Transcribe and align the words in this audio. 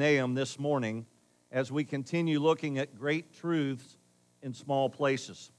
Nahum 0.00 0.34
this 0.34 0.58
morning 0.58 1.04
as 1.52 1.70
we 1.70 1.84
continue 1.84 2.40
looking 2.40 2.78
at 2.78 2.98
great 2.98 3.34
truths 3.34 3.98
in 4.42 4.54
small 4.54 4.88
places. 4.88 5.50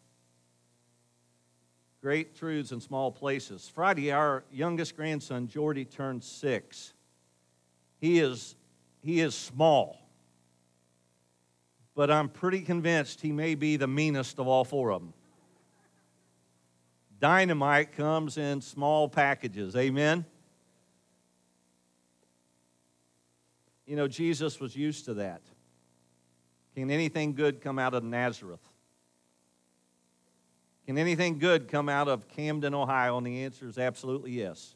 Great 2.02 2.36
truths 2.36 2.72
in 2.72 2.82
small 2.82 3.12
places. 3.12 3.70
Friday, 3.72 4.12
our 4.12 4.44
youngest 4.52 4.96
grandson, 4.96 5.48
Jordy, 5.48 5.86
turned 5.86 6.24
six. 6.24 6.94
He 8.00 8.18
is, 8.18 8.56
he 9.04 9.20
is 9.20 9.36
small, 9.36 10.00
but 11.94 12.10
I'm 12.10 12.28
pretty 12.28 12.62
convinced 12.62 13.22
he 13.22 13.32
may 13.32 13.54
be 13.54 13.78
the 13.78 13.88
meanest 13.88 14.40
of 14.40 14.48
all 14.48 14.66
four 14.66 14.92
of 14.92 15.02
them. 15.02 15.14
Dynamite 17.20 17.92
comes 17.92 18.40
in 18.40 18.62
small 18.62 19.08
packages. 19.08 19.76
Amen? 19.76 20.26
You 23.92 23.98
know, 23.98 24.08
Jesus 24.08 24.58
was 24.62 24.74
used 24.74 25.04
to 25.04 25.16
that. 25.16 25.42
Can 26.76 26.90
anything 26.90 27.34
good 27.34 27.60
come 27.60 27.78
out 27.78 27.94
of 27.94 28.06
Nazareth? 28.06 28.62
Can 30.86 30.98
anything 30.98 31.40
good 31.40 31.68
come 31.68 31.90
out 31.90 32.08
of 32.08 32.26
Camden, 32.30 32.74
Ohio? 32.74 33.18
And 33.18 33.28
the 33.28 33.44
answer 33.44 33.68
is 33.68 33.78
absolutely 33.78 34.32
yes. 34.32 34.76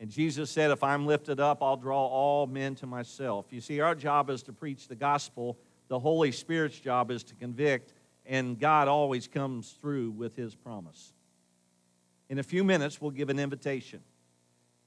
And 0.00 0.10
Jesus 0.10 0.50
said, 0.50 0.70
If 0.70 0.84
I'm 0.84 1.06
lifted 1.06 1.40
up, 1.40 1.62
I'll 1.62 1.78
draw 1.78 2.06
all 2.06 2.46
men 2.46 2.74
to 2.74 2.86
myself. 2.86 3.46
You 3.48 3.62
see, 3.62 3.80
our 3.80 3.94
job 3.94 4.28
is 4.28 4.42
to 4.42 4.52
preach 4.52 4.86
the 4.86 4.94
gospel, 4.94 5.56
the 5.88 5.98
Holy 5.98 6.30
Spirit's 6.30 6.78
job 6.78 7.10
is 7.10 7.24
to 7.24 7.34
convict, 7.36 7.94
and 8.26 8.60
God 8.60 8.88
always 8.88 9.26
comes 9.26 9.78
through 9.80 10.10
with 10.10 10.36
his 10.36 10.54
promise. 10.54 11.14
In 12.28 12.38
a 12.38 12.42
few 12.42 12.64
minutes, 12.64 13.00
we'll 13.00 13.12
give 13.12 13.30
an 13.30 13.38
invitation. 13.38 14.00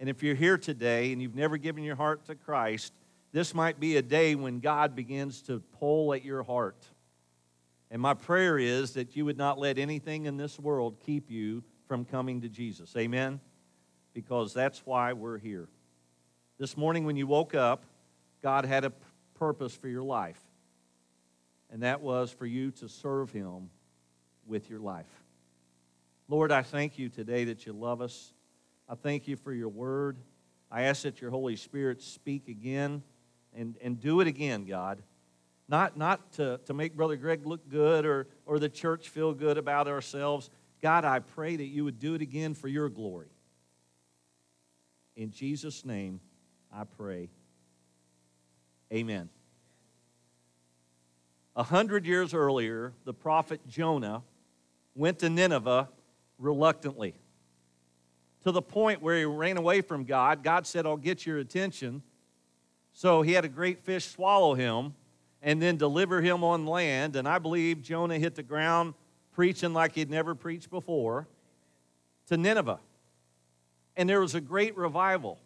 And 0.02 0.10
if 0.10 0.24
you're 0.24 0.34
here 0.34 0.58
today 0.58 1.14
and 1.14 1.22
you've 1.22 1.36
never 1.36 1.58
given 1.58 1.84
your 1.84 1.96
heart 1.96 2.26
to 2.26 2.34
Christ, 2.34 2.92
this 3.34 3.54
might 3.54 3.80
be 3.80 3.98
a 3.98 4.02
day 4.02 4.34
when 4.34 4.60
God 4.60 4.96
begins 4.96 5.44
to 5.44 5.60
pull 5.80 6.16
at 6.16 6.26
your 6.26 6.42
heart. 6.42 6.84
And 7.92 8.02
my 8.02 8.16
prayer 8.16 8.58
is 8.58 8.94
that 8.94 9.16
you 9.16 9.26
would 9.26 9.38
not 9.38 9.60
let 9.60 9.78
anything 9.78 10.26
in 10.26 10.38
this 10.38 10.58
world 10.58 10.98
keep 11.06 11.30
you 11.30 11.64
from 11.88 12.04
coming 12.04 12.42
to 12.42 12.50
Jesus. 12.50 12.96
Amen? 12.98 13.40
Because 14.12 14.56
that's 14.56 14.80
why 14.86 15.14
we're 15.14 15.38
here. 15.38 15.70
This 16.58 16.76
morning, 16.76 17.06
when 17.06 17.16
you 17.16 17.28
woke 17.28 17.54
up, 17.54 17.84
God 18.42 18.66
had 18.66 18.86
a 18.86 18.94
purpose 19.36 19.76
for 19.76 19.88
your 19.88 20.02
life, 20.02 20.42
and 21.70 21.84
that 21.84 22.02
was 22.02 22.32
for 22.32 22.48
you 22.48 22.72
to 22.72 22.90
serve 22.90 23.32
Him 23.32 23.70
with 24.48 24.68
your 24.68 24.80
life. 24.80 25.06
Lord, 26.28 26.52
I 26.52 26.64
thank 26.64 26.98
you 26.98 27.08
today 27.08 27.44
that 27.44 27.68
you 27.68 27.74
love 27.74 28.02
us. 28.02 28.34
I 28.92 28.96
thank 28.96 29.26
you 29.26 29.38
for 29.38 29.54
your 29.54 29.70
word. 29.70 30.18
I 30.70 30.82
ask 30.82 31.04
that 31.04 31.22
your 31.22 31.32
Holy 31.32 31.56
Spirit 31.56 32.02
speak 32.02 32.50
again 32.50 33.04
and, 33.56 33.78
and 33.82 33.98
do 33.98 34.20
it 34.20 34.28
again, 34.28 34.66
God. 34.66 35.02
Not, 35.70 35.96
not 35.96 36.34
to, 36.34 36.60
to 36.66 36.74
make 36.74 36.98
Brother 36.98 37.16
Greg 37.16 37.46
look 37.46 37.70
good 37.70 38.06
or, 38.06 38.28
or 38.46 38.60
the 38.60 38.68
church 38.68 39.08
feel 39.08 39.34
good 39.34 39.58
about 39.58 39.88
ourselves. 39.88 40.50
God, 40.82 41.06
I 41.06 41.20
pray 41.20 41.56
that 41.56 41.68
you 41.68 41.86
would 41.86 42.00
do 42.00 42.16
it 42.16 42.22
again 42.22 42.54
for 42.54 42.68
your 42.68 42.90
glory. 42.90 43.30
In 45.16 45.32
Jesus' 45.32 45.86
name, 45.86 46.20
I 46.74 46.84
pray. 46.84 47.30
Amen. 48.92 49.30
A 51.56 51.64
hundred 51.64 52.06
years 52.06 52.34
earlier, 52.34 52.92
the 53.06 53.14
prophet 53.14 53.62
Jonah 53.70 54.24
went 54.96 55.20
to 55.20 55.30
Nineveh 55.30 55.88
reluctantly 56.38 57.16
to 58.44 58.52
the 58.52 58.62
point 58.62 59.02
where 59.02 59.18
he 59.18 59.26
ran 59.26 59.58
away 59.58 59.82
from 59.82 60.04
God. 60.04 60.44
God 60.44 60.66
said, 60.66 60.86
I'll 60.86 60.98
get 60.98 61.26
your 61.26 61.38
attention. 61.38 62.02
So 62.94 63.22
he 63.22 63.34
had 63.34 63.46
a 63.46 63.50
great 63.50 63.80
fish 63.80 64.06
swallow 64.06 64.54
him 64.54 64.96
and 65.42 65.62
then 65.62 65.78
deliver 65.78 66.22
him 66.22 66.44
on 66.44 66.66
land. 66.66 67.16
And 67.16 67.28
I 67.28 67.40
believe 67.40 67.82
Jonah 67.82 68.18
hit 68.18 68.36
the 68.36 68.44
ground 68.44 68.94
preaching 69.34 69.74
like 69.74 69.96
he'd 69.96 70.10
never 70.10 70.36
preached 70.36 70.70
before 70.70 71.28
to 72.28 72.38
Nineveh. 72.38 72.80
And 73.96 74.10
there 74.10 74.22
was 74.22 74.36
a 74.36 74.42
great 74.42 74.76
revival. 74.78 75.40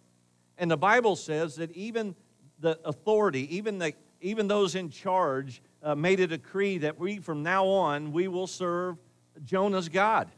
And 0.57 0.69
the 0.69 0.77
Bible 0.77 1.15
says 1.15 1.55
that 1.55 1.71
even 1.71 2.15
the 2.59 2.79
authority, 2.85 3.55
even, 3.55 3.79
the, 3.79 3.93
even 4.21 4.47
those 4.47 4.75
in 4.75 4.89
charge, 4.89 5.61
uh, 5.83 5.95
made 5.95 6.19
a 6.19 6.27
decree 6.27 6.77
that 6.79 6.99
we, 6.99 7.17
from 7.17 7.43
now 7.43 7.65
on, 7.65 8.11
we 8.11 8.27
will 8.27 8.47
serve 8.47 8.97
Jonah's 9.43 9.89
God. 9.89 10.29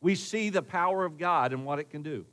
We 0.00 0.14
see 0.14 0.50
the 0.50 0.62
power 0.62 1.04
of 1.04 1.18
God 1.18 1.52
and 1.52 1.64
what 1.64 1.78
it 1.78 1.90
can 1.90 2.02
do. 2.02 2.26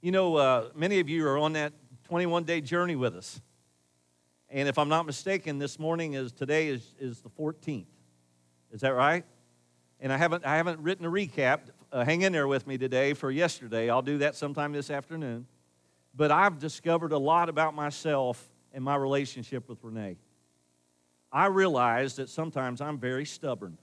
You 0.00 0.12
know, 0.12 0.36
uh, 0.36 0.70
many 0.74 1.00
of 1.00 1.08
you 1.08 1.26
are 1.26 1.38
on 1.38 1.52
that 1.54 1.72
21 2.04 2.44
day 2.44 2.60
journey 2.60 2.96
with 2.96 3.14
us. 3.14 3.40
And 4.48 4.68
if 4.68 4.78
I'm 4.78 4.88
not 4.88 5.06
mistaken, 5.06 5.58
this 5.58 5.78
morning 5.78 6.14
is 6.14 6.32
today 6.32 6.68
is, 6.68 6.94
is 6.98 7.20
the 7.20 7.30
14th. 7.30 7.86
Is 8.72 8.80
that 8.80 8.94
right? 8.94 9.24
And 10.00 10.12
I 10.12 10.16
haven't, 10.16 10.44
I 10.44 10.56
haven't 10.56 10.80
written 10.80 11.06
a 11.06 11.10
recap. 11.10 11.60
Uh, 11.92 12.04
hang 12.04 12.22
in 12.22 12.32
there 12.32 12.48
with 12.48 12.66
me 12.66 12.78
today 12.78 13.14
for 13.14 13.30
yesterday. 13.30 13.90
I'll 13.90 14.02
do 14.02 14.18
that 14.18 14.34
sometime 14.34 14.72
this 14.72 14.90
afternoon. 14.90 15.46
But 16.16 16.32
I've 16.32 16.58
discovered 16.58 17.12
a 17.12 17.18
lot 17.18 17.48
about 17.48 17.74
myself 17.74 18.50
and 18.72 18.82
my 18.82 18.96
relationship 18.96 19.68
with 19.68 19.78
Renee. 19.82 20.16
I 21.32 21.46
realize 21.46 22.16
that 22.16 22.28
sometimes 22.28 22.80
I'm 22.80 22.98
very 22.98 23.24
stubborn. 23.24 23.78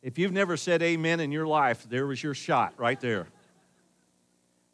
If 0.00 0.16
you've 0.16 0.32
never 0.32 0.56
said 0.56 0.82
amen 0.82 1.18
in 1.20 1.32
your 1.32 1.46
life, 1.46 1.86
there 1.88 2.06
was 2.06 2.22
your 2.22 2.34
shot 2.34 2.74
right 2.76 3.00
there. 3.00 3.26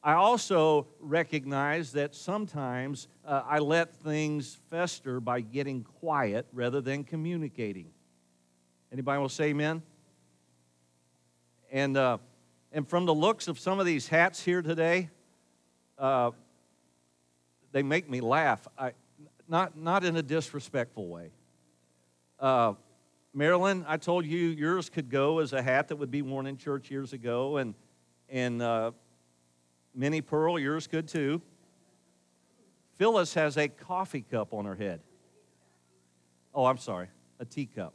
I 0.02 0.12
also 0.14 0.86
recognize 1.00 1.92
that 1.92 2.14
sometimes 2.14 3.08
uh, 3.24 3.42
I 3.46 3.58
let 3.60 3.94
things 3.94 4.58
fester 4.68 5.18
by 5.18 5.40
getting 5.40 5.82
quiet 5.82 6.46
rather 6.52 6.82
than 6.82 7.04
communicating. 7.04 7.86
Anybody 8.92 9.18
will 9.18 9.30
say 9.30 9.46
amen? 9.46 9.82
And, 11.72 11.96
uh, 11.96 12.18
and 12.70 12.86
from 12.86 13.06
the 13.06 13.14
looks 13.14 13.48
of 13.48 13.58
some 13.58 13.80
of 13.80 13.86
these 13.86 14.06
hats 14.06 14.42
here 14.42 14.60
today, 14.60 15.08
uh, 15.98 16.32
they 17.72 17.82
make 17.82 18.10
me 18.10 18.20
laugh. 18.20 18.68
I, 18.78 18.92
not, 19.48 19.74
not 19.74 20.04
in 20.04 20.16
a 20.16 20.22
disrespectful 20.22 21.08
way. 21.08 21.30
Marilyn, 23.36 23.84
I 23.88 23.96
told 23.96 24.24
you 24.24 24.38
yours 24.38 24.88
could 24.88 25.10
go 25.10 25.40
as 25.40 25.52
a 25.52 25.60
hat 25.60 25.88
that 25.88 25.96
would 25.96 26.12
be 26.12 26.22
worn 26.22 26.46
in 26.46 26.56
church 26.56 26.88
years 26.88 27.12
ago, 27.12 27.56
and, 27.56 27.74
and 28.28 28.62
uh, 28.62 28.92
Minnie 29.92 30.20
Pearl, 30.20 30.56
yours 30.56 30.86
could 30.86 31.08
too. 31.08 31.42
Phyllis 32.96 33.34
has 33.34 33.56
a 33.56 33.66
coffee 33.66 34.22
cup 34.22 34.54
on 34.54 34.66
her 34.66 34.76
head. 34.76 35.00
Oh, 36.54 36.64
I'm 36.64 36.78
sorry, 36.78 37.08
a 37.40 37.44
teacup. 37.44 37.92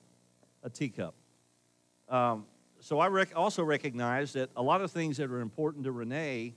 A 0.62 0.70
teacup. 0.70 1.16
Um, 2.10 2.46
so 2.82 3.00
I 3.00 3.08
rec- 3.08 3.34
also 3.34 3.64
recognize 3.64 4.34
that 4.34 4.50
a 4.58 4.62
lot 4.62 4.82
of 4.82 4.92
things 4.92 5.16
that 5.18 5.32
are 5.32 5.40
important 5.40 5.86
to 5.86 5.94
Renee, 5.94 6.54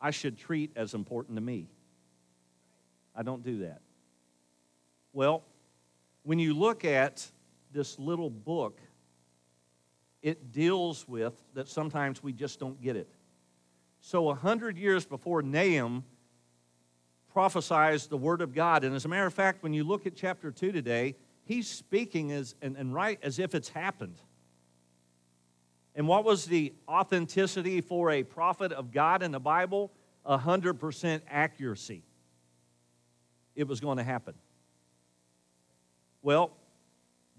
I 0.00 0.10
should 0.10 0.36
treat 0.36 0.72
as 0.74 0.92
important 0.92 1.36
to 1.36 1.40
me. 1.40 1.68
I 3.14 3.22
don't 3.22 3.44
do 3.44 3.60
that. 3.60 3.80
Well, 5.12 5.44
when 6.24 6.40
you 6.40 6.52
look 6.52 6.84
at 6.84 7.30
this 7.76 7.98
little 7.98 8.30
book, 8.30 8.80
it 10.22 10.50
deals 10.50 11.06
with 11.06 11.40
that 11.54 11.68
sometimes 11.68 12.22
we 12.22 12.32
just 12.32 12.58
don't 12.58 12.80
get 12.80 12.96
it. 12.96 13.08
So, 14.00 14.30
a 14.30 14.34
hundred 14.34 14.78
years 14.78 15.04
before 15.04 15.42
Nahum 15.42 16.04
prophesies 17.32 18.06
the 18.06 18.16
word 18.16 18.40
of 18.40 18.54
God, 18.54 18.82
and 18.82 18.94
as 18.94 19.04
a 19.04 19.08
matter 19.08 19.26
of 19.26 19.34
fact, 19.34 19.62
when 19.62 19.74
you 19.74 19.84
look 19.84 20.06
at 20.06 20.16
chapter 20.16 20.50
2 20.50 20.72
today, 20.72 21.16
he's 21.44 21.68
speaking 21.68 22.32
as, 22.32 22.54
and, 22.62 22.76
and 22.76 22.94
right 22.94 23.18
as 23.22 23.38
if 23.38 23.54
it's 23.54 23.68
happened. 23.68 24.22
And 25.94 26.08
what 26.08 26.24
was 26.24 26.46
the 26.46 26.72
authenticity 26.88 27.82
for 27.82 28.10
a 28.10 28.22
prophet 28.22 28.72
of 28.72 28.90
God 28.90 29.22
in 29.22 29.32
the 29.32 29.40
Bible? 29.40 29.92
100% 30.26 31.20
accuracy. 31.30 32.02
It 33.54 33.68
was 33.68 33.80
going 33.80 33.98
to 33.98 34.04
happen. 34.04 34.34
Well, 36.22 36.52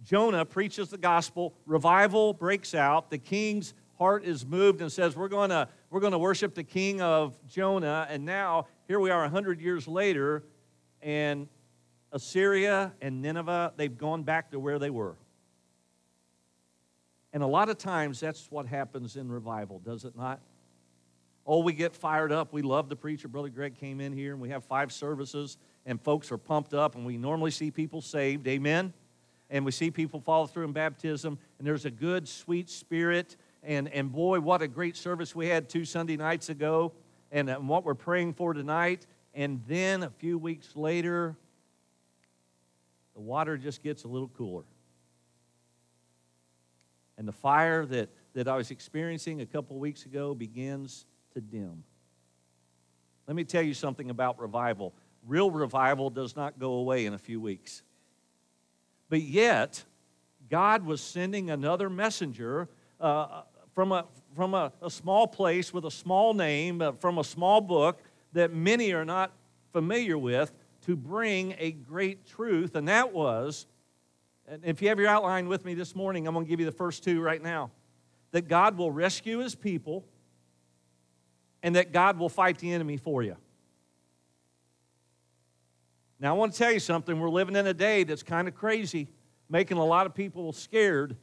Jonah 0.07 0.45
preaches 0.45 0.87
the 0.87 0.97
gospel, 0.97 1.53
revival 1.65 2.33
breaks 2.33 2.73
out, 2.73 3.11
the 3.11 3.17
king's 3.17 3.73
heart 3.97 4.23
is 4.23 4.45
moved 4.45 4.79
and 4.81 4.89
says, 4.89 5.17
We're 5.17 5.27
going 5.27 5.49
to 5.49 5.67
we're 5.89 5.99
going 5.99 6.13
to 6.13 6.19
worship 6.19 6.55
the 6.55 6.63
king 6.63 7.01
of 7.01 7.37
Jonah. 7.45 8.07
And 8.09 8.25
now, 8.25 8.67
here 8.87 9.01
we 9.01 9.09
are 9.09 9.21
100 9.21 9.59
years 9.59 9.85
later, 9.85 10.43
and 11.01 11.49
Assyria 12.13 12.93
and 13.01 13.21
Nineveh, 13.21 13.73
they've 13.75 13.97
gone 13.97 14.23
back 14.23 14.51
to 14.51 14.59
where 14.59 14.79
they 14.79 14.89
were. 14.89 15.15
And 17.33 17.43
a 17.43 17.47
lot 17.47 17.67
of 17.67 17.77
times, 17.77 18.21
that's 18.21 18.49
what 18.49 18.65
happens 18.65 19.17
in 19.17 19.29
revival, 19.29 19.79
does 19.79 20.05
it 20.05 20.15
not? 20.15 20.39
Oh, 21.45 21.59
we 21.59 21.73
get 21.73 21.93
fired 21.93 22.31
up. 22.31 22.53
We 22.53 22.61
love 22.61 22.87
the 22.87 22.95
preacher. 22.95 23.27
Brother 23.27 23.49
Greg 23.49 23.75
came 23.75 23.99
in 23.99 24.13
here, 24.13 24.31
and 24.31 24.41
we 24.41 24.49
have 24.49 24.63
five 24.63 24.93
services, 24.93 25.57
and 25.85 26.01
folks 26.01 26.31
are 26.31 26.37
pumped 26.37 26.73
up, 26.73 26.95
and 26.95 27.05
we 27.05 27.17
normally 27.17 27.51
see 27.51 27.71
people 27.71 28.01
saved. 28.01 28.47
Amen? 28.47 28.93
And 29.49 29.63
we 29.63 29.71
see 29.71 29.91
people 29.91 30.19
follow 30.19 30.45
through 30.45 30.65
in 30.65 30.73
baptism, 30.73 31.37
and 31.57 31.67
there's 31.67 31.85
a 31.85 31.91
good, 31.91 32.27
sweet 32.27 32.69
spirit 32.69 33.37
and, 33.63 33.89
and 33.89 34.11
boy, 34.11 34.39
what 34.39 34.61
a 34.61 34.67
great 34.67 34.95
service 34.95 35.35
we 35.35 35.47
had 35.47 35.67
two 35.67 35.83
Sunday 35.83 36.15
nights 36.15 36.49
ago. 36.49 36.93
and, 37.31 37.49
and 37.49 37.67
what 37.67 37.83
we're 37.83 37.95
praying 37.95 38.33
for 38.33 38.53
tonight. 38.53 39.05
And 39.33 39.61
then 39.67 40.03
a 40.03 40.09
few 40.09 40.37
weeks 40.37 40.75
later, 40.75 41.35
the 43.13 43.21
water 43.21 43.57
just 43.57 43.83
gets 43.83 44.03
a 44.03 44.07
little 44.07 44.29
cooler. 44.29 44.63
And 47.17 47.27
the 47.27 47.33
fire 47.33 47.85
that, 47.87 48.09
that 48.33 48.47
I 48.47 48.55
was 48.55 48.71
experiencing 48.71 49.41
a 49.41 49.45
couple 49.45 49.77
weeks 49.79 50.05
ago 50.05 50.33
begins 50.33 51.05
to 51.33 51.41
dim. 51.41 51.83
Let 53.27 53.35
me 53.35 53.43
tell 53.43 53.63
you 53.63 53.73
something 53.73 54.09
about 54.09 54.39
revival. 54.39 54.93
Real 55.25 55.51
revival 55.51 56.09
does 56.09 56.35
not 56.35 56.57
go 56.59 56.73
away 56.73 57.05
in 57.05 57.13
a 57.13 57.17
few 57.17 57.41
weeks. 57.41 57.81
But 59.09 59.21
yet, 59.21 59.83
God 60.49 60.85
was 60.85 61.01
sending 61.01 61.49
another 61.49 61.89
messenger 61.89 62.69
uh, 62.99 63.43
from, 63.73 63.91
a, 63.91 64.05
from 64.35 64.53
a, 64.53 64.71
a, 64.81 64.89
small 64.89 65.27
place 65.27 65.73
with 65.73 65.85
a 65.85 65.91
small 65.91 66.33
name, 66.33 66.81
uh, 66.81 66.93
from 66.93 67.17
a 67.17 67.23
small 67.23 67.61
book 67.61 68.01
that 68.33 68.53
many 68.53 68.91
are 68.93 69.05
not 69.05 69.31
familiar 69.71 70.17
with, 70.17 70.51
to 70.85 70.95
bring 70.95 71.55
a 71.59 71.71
great 71.71 72.25
truth, 72.25 72.75
and 72.75 72.87
that 72.87 73.13
was, 73.13 73.67
and 74.47 74.63
if 74.63 74.81
you 74.81 74.87
have 74.87 74.99
your 74.99 75.09
outline 75.09 75.47
with 75.47 75.65
me 75.65 75.73
this 75.73 75.95
morning, 75.95 76.27
I'm 76.27 76.33
going 76.33 76.45
to 76.45 76.49
give 76.49 76.59
you 76.59 76.65
the 76.65 76.71
first 76.71 77.03
two 77.03 77.21
right 77.21 77.41
now 77.41 77.71
that 78.31 78.47
God 78.47 78.77
will 78.77 78.91
rescue 78.91 79.39
his 79.39 79.55
people 79.55 80.05
and 81.63 81.75
that 81.75 81.91
God 81.91 82.17
will 82.17 82.29
fight 82.29 82.57
the 82.59 82.71
enemy 82.71 82.97
for 82.97 83.23
you. 83.23 83.35
Now, 86.19 86.33
I 86.33 86.37
want 86.37 86.53
to 86.53 86.57
tell 86.57 86.71
you 86.71 86.79
something. 86.79 87.19
We're 87.19 87.29
living 87.29 87.55
in 87.55 87.67
a 87.67 87.73
day 87.73 88.03
that's 88.03 88.23
kind 88.23 88.47
of 88.47 88.55
crazy, 88.55 89.07
making 89.49 89.77
a 89.77 89.85
lot 89.85 90.05
of 90.05 90.15
people 90.15 90.51
scared. 90.51 91.15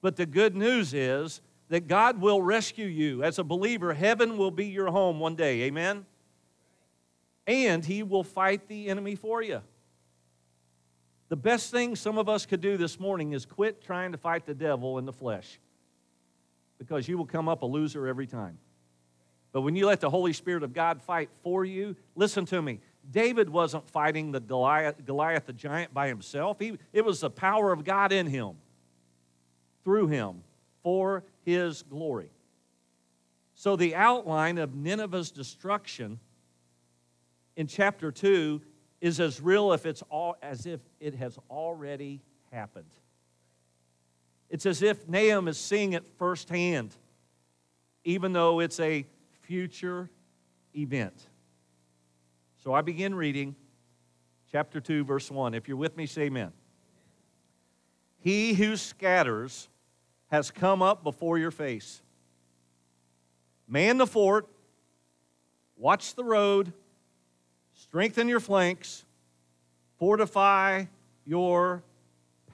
But 0.00 0.16
the 0.16 0.26
good 0.26 0.56
news 0.56 0.94
is 0.94 1.40
that 1.68 1.88
God 1.88 2.20
will 2.20 2.40
rescue 2.40 2.86
you. 2.86 3.22
As 3.22 3.38
a 3.38 3.44
believer, 3.44 3.92
heaven 3.92 4.38
will 4.38 4.50
be 4.50 4.66
your 4.66 4.90
home 4.90 5.20
one 5.20 5.34
day. 5.34 5.62
Amen? 5.62 6.06
And 7.46 7.84
He 7.84 8.02
will 8.02 8.24
fight 8.24 8.68
the 8.68 8.88
enemy 8.88 9.14
for 9.14 9.42
you. 9.42 9.60
The 11.28 11.36
best 11.36 11.70
thing 11.70 11.96
some 11.96 12.16
of 12.16 12.28
us 12.28 12.46
could 12.46 12.60
do 12.60 12.76
this 12.76 13.00
morning 13.00 13.32
is 13.32 13.44
quit 13.44 13.82
trying 13.82 14.12
to 14.12 14.18
fight 14.18 14.46
the 14.46 14.54
devil 14.54 14.98
in 14.98 15.04
the 15.04 15.12
flesh 15.12 15.58
because 16.78 17.08
you 17.08 17.18
will 17.18 17.26
come 17.26 17.48
up 17.48 17.62
a 17.62 17.66
loser 17.66 18.06
every 18.06 18.26
time. 18.26 18.58
But 19.52 19.62
when 19.62 19.76
you 19.76 19.86
let 19.86 20.00
the 20.00 20.10
Holy 20.10 20.32
Spirit 20.32 20.62
of 20.62 20.72
God 20.72 21.00
fight 21.00 21.30
for 21.42 21.64
you, 21.64 21.96
listen 22.14 22.44
to 22.46 22.60
me. 22.60 22.80
David 23.10 23.48
wasn't 23.48 23.88
fighting 23.88 24.32
the 24.32 24.40
Goliath, 24.40 25.04
Goliath 25.04 25.46
the 25.46 25.52
giant 25.52 25.92
by 25.92 26.08
himself. 26.08 26.58
He, 26.58 26.78
it 26.92 27.04
was 27.04 27.20
the 27.20 27.30
power 27.30 27.72
of 27.72 27.84
God 27.84 28.12
in 28.12 28.26
him, 28.26 28.52
through 29.84 30.08
him, 30.08 30.42
for 30.82 31.24
his 31.44 31.82
glory. 31.82 32.30
So 33.54 33.76
the 33.76 33.94
outline 33.94 34.58
of 34.58 34.74
Nineveh's 34.74 35.30
destruction 35.30 36.18
in 37.56 37.66
chapter 37.66 38.10
2 38.10 38.60
is 39.00 39.20
as 39.20 39.40
real 39.40 39.72
if 39.72 39.86
it's 39.86 40.02
all, 40.10 40.36
as 40.42 40.66
if 40.66 40.80
it 40.98 41.14
has 41.14 41.38
already 41.50 42.20
happened. 42.50 42.90
It's 44.50 44.66
as 44.66 44.82
if 44.82 45.08
Nahum 45.08 45.48
is 45.48 45.58
seeing 45.58 45.92
it 45.92 46.06
firsthand, 46.18 46.94
even 48.04 48.32
though 48.32 48.60
it's 48.60 48.80
a 48.80 49.04
future 49.42 50.10
event. 50.74 51.14
So 52.64 52.72
I 52.72 52.80
begin 52.80 53.14
reading 53.14 53.54
chapter 54.50 54.80
2, 54.80 55.04
verse 55.04 55.30
1. 55.30 55.52
If 55.52 55.68
you're 55.68 55.76
with 55.76 55.98
me, 55.98 56.06
say 56.06 56.22
amen. 56.22 56.50
He 58.20 58.54
who 58.54 58.78
scatters 58.78 59.68
has 60.30 60.50
come 60.50 60.80
up 60.80 61.04
before 61.04 61.36
your 61.36 61.50
face. 61.50 62.00
Man 63.68 63.98
the 63.98 64.06
fort, 64.06 64.46
watch 65.76 66.14
the 66.14 66.24
road, 66.24 66.72
strengthen 67.74 68.30
your 68.30 68.40
flanks, 68.40 69.04
fortify 69.98 70.86
your 71.26 71.82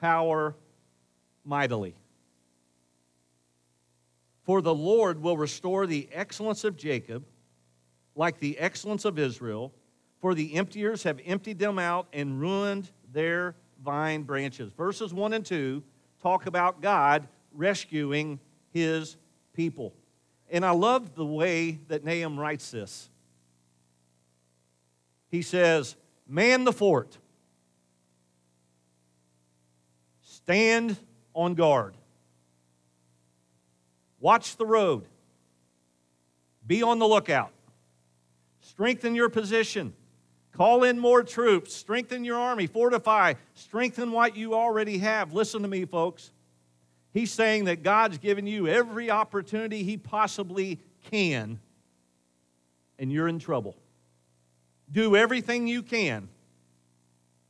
power 0.01 0.55
mightily. 1.45 1.95
For 4.43 4.61
the 4.61 4.75
Lord 4.75 5.21
will 5.21 5.37
restore 5.37 5.87
the 5.87 6.09
excellence 6.11 6.65
of 6.65 6.75
Jacob 6.75 7.23
like 8.13 8.39
the 8.39 8.59
excellence 8.59 9.05
of 9.05 9.17
Israel 9.17 9.71
for 10.21 10.35
the 10.35 10.53
emptiers 10.55 11.03
have 11.03 11.19
emptied 11.25 11.57
them 11.57 11.79
out 11.79 12.07
and 12.13 12.39
ruined 12.39 12.89
their 13.11 13.55
vine 13.83 14.21
branches. 14.21 14.71
Verses 14.71 15.13
1 15.13 15.33
and 15.33 15.45
2 15.45 15.83
talk 16.21 16.45
about 16.45 16.81
God 16.81 17.27
rescuing 17.51 18.39
his 18.69 19.17
people. 19.53 19.93
And 20.51 20.63
I 20.63 20.71
love 20.71 21.15
the 21.15 21.25
way 21.25 21.79
that 21.87 22.05
Nahum 22.05 22.39
writes 22.39 22.69
this. 22.69 23.09
He 25.29 25.41
says, 25.41 25.95
Man 26.27 26.65
the 26.65 26.73
fort, 26.73 27.17
stand 30.21 30.97
on 31.33 31.55
guard, 31.55 31.95
watch 34.19 34.55
the 34.57 34.65
road, 34.65 35.05
be 36.67 36.83
on 36.83 36.99
the 36.99 37.07
lookout, 37.07 37.51
strengthen 38.59 39.15
your 39.15 39.29
position 39.29 39.93
Call 40.61 40.83
in 40.83 40.99
more 40.99 41.23
troops, 41.23 41.73
strengthen 41.73 42.23
your 42.23 42.37
army, 42.37 42.67
fortify, 42.67 43.33
strengthen 43.55 44.11
what 44.11 44.37
you 44.37 44.53
already 44.53 44.99
have. 44.99 45.33
Listen 45.33 45.63
to 45.63 45.67
me, 45.67 45.85
folks. 45.85 46.29
He's 47.15 47.31
saying 47.31 47.65
that 47.65 47.81
God's 47.81 48.19
given 48.19 48.45
you 48.45 48.67
every 48.67 49.09
opportunity 49.09 49.81
He 49.81 49.97
possibly 49.97 50.79
can, 51.09 51.59
and 52.99 53.11
you're 53.11 53.27
in 53.27 53.39
trouble. 53.39 53.75
Do 54.91 55.15
everything 55.15 55.65
you 55.65 55.81
can, 55.81 56.29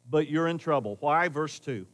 but 0.09 0.29
you're 0.29 0.47
in 0.47 0.57
trouble. 0.57 0.95
Why? 1.01 1.27
Verse 1.27 1.59
2 1.59 1.85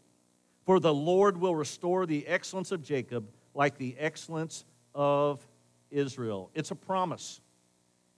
For 0.68 0.80
the 0.80 0.94
Lord 0.94 1.42
will 1.42 1.56
restore 1.56 2.06
the 2.06 2.28
excellence 2.28 2.72
of 2.72 2.84
Jacob 2.84 3.28
like 3.56 3.80
the 3.80 3.96
excellence 3.98 4.66
of 4.94 5.42
Israel. 5.90 6.52
It's 6.54 6.69
a 6.69 6.75
promise. 6.75 7.42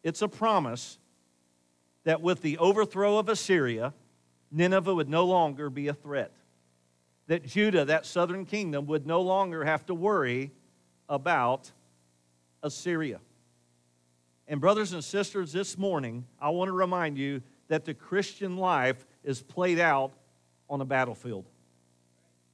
It's 0.03 0.21
a 0.21 0.27
promise 0.27 0.97
that 2.03 2.21
with 2.21 2.41
the 2.41 2.57
overthrow 2.57 3.17
of 3.17 3.29
Assyria, 3.29 3.93
Nineveh 4.51 4.95
would 4.95 5.09
no 5.09 5.25
longer 5.25 5.69
be 5.69 5.87
a 5.87 5.93
threat. 5.93 6.31
That 7.27 7.45
Judah, 7.45 7.85
that 7.85 8.05
southern 8.05 8.45
kingdom, 8.45 8.87
would 8.87 9.05
no 9.05 9.21
longer 9.21 9.63
have 9.63 9.85
to 9.87 9.93
worry 9.93 10.51
about 11.07 11.71
Assyria. 12.63 13.19
And, 14.47 14.59
brothers 14.59 14.93
and 14.93 15.03
sisters, 15.03 15.51
this 15.51 15.77
morning, 15.77 16.25
I 16.41 16.49
want 16.49 16.69
to 16.69 16.73
remind 16.73 17.17
you 17.17 17.41
that 17.67 17.85
the 17.85 17.93
Christian 17.93 18.57
life 18.57 19.05
is 19.23 19.41
played 19.41 19.79
out 19.79 20.11
on 20.69 20.81
a 20.81 20.85
battlefield. 20.85 21.45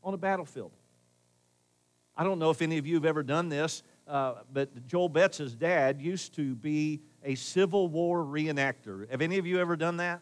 On 0.03 0.13
a 0.13 0.17
battlefield. 0.17 0.71
I 2.17 2.23
don't 2.23 2.39
know 2.39 2.49
if 2.49 2.61
any 2.61 2.77
of 2.77 2.85
you 2.85 2.95
have 2.95 3.05
ever 3.05 3.23
done 3.23 3.49
this, 3.49 3.81
uh, 4.07 4.35
but 4.53 4.85
Joel 4.87 5.09
Betts' 5.09 5.53
dad 5.53 6.01
used 6.01 6.35
to 6.35 6.55
be 6.55 7.01
a 7.25 7.35
Civil 7.35 7.87
War 7.87 8.23
reenactor. 8.23 9.09
Have 9.09 9.21
any 9.21 9.37
of 9.37 9.45
you 9.45 9.59
ever 9.59 9.75
done 9.75 9.97
that? 9.97 10.21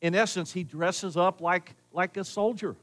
In 0.00 0.14
essence, 0.14 0.52
he 0.52 0.62
dresses 0.62 1.16
up 1.16 1.40
like, 1.40 1.74
like 1.92 2.16
a 2.16 2.24
soldier. 2.24 2.76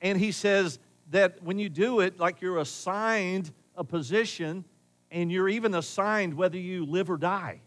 And 0.00 0.18
he 0.18 0.32
says 0.32 0.78
that 1.10 1.42
when 1.42 1.58
you 1.58 1.68
do 1.68 2.00
it, 2.00 2.20
like 2.20 2.40
you're 2.40 2.58
assigned 2.58 3.50
a 3.76 3.84
position 3.84 4.64
and 5.10 5.32
you're 5.32 5.48
even 5.48 5.74
assigned 5.74 6.34
whether 6.34 6.58
you 6.58 6.84
live 6.84 7.10
or 7.10 7.16
die. 7.16 7.60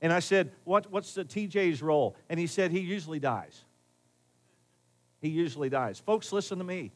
And 0.00 0.12
I 0.12 0.20
said, 0.20 0.52
what, 0.64 0.90
What's 0.90 1.14
the 1.14 1.24
TJ's 1.24 1.82
role? 1.82 2.16
And 2.28 2.38
he 2.38 2.46
said, 2.46 2.70
He 2.70 2.80
usually 2.80 3.20
dies. 3.20 3.64
He 5.20 5.28
usually 5.28 5.68
dies. 5.68 6.00
Folks, 6.00 6.32
listen 6.32 6.58
to 6.58 6.64
me. 6.64 6.90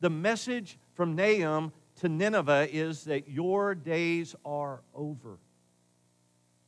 The 0.00 0.10
message 0.10 0.78
from 0.94 1.14
Nahum 1.14 1.72
to 1.96 2.08
Nineveh 2.08 2.68
is 2.70 3.04
that 3.04 3.28
your 3.28 3.74
days 3.74 4.34
are 4.44 4.82
over. 4.94 5.38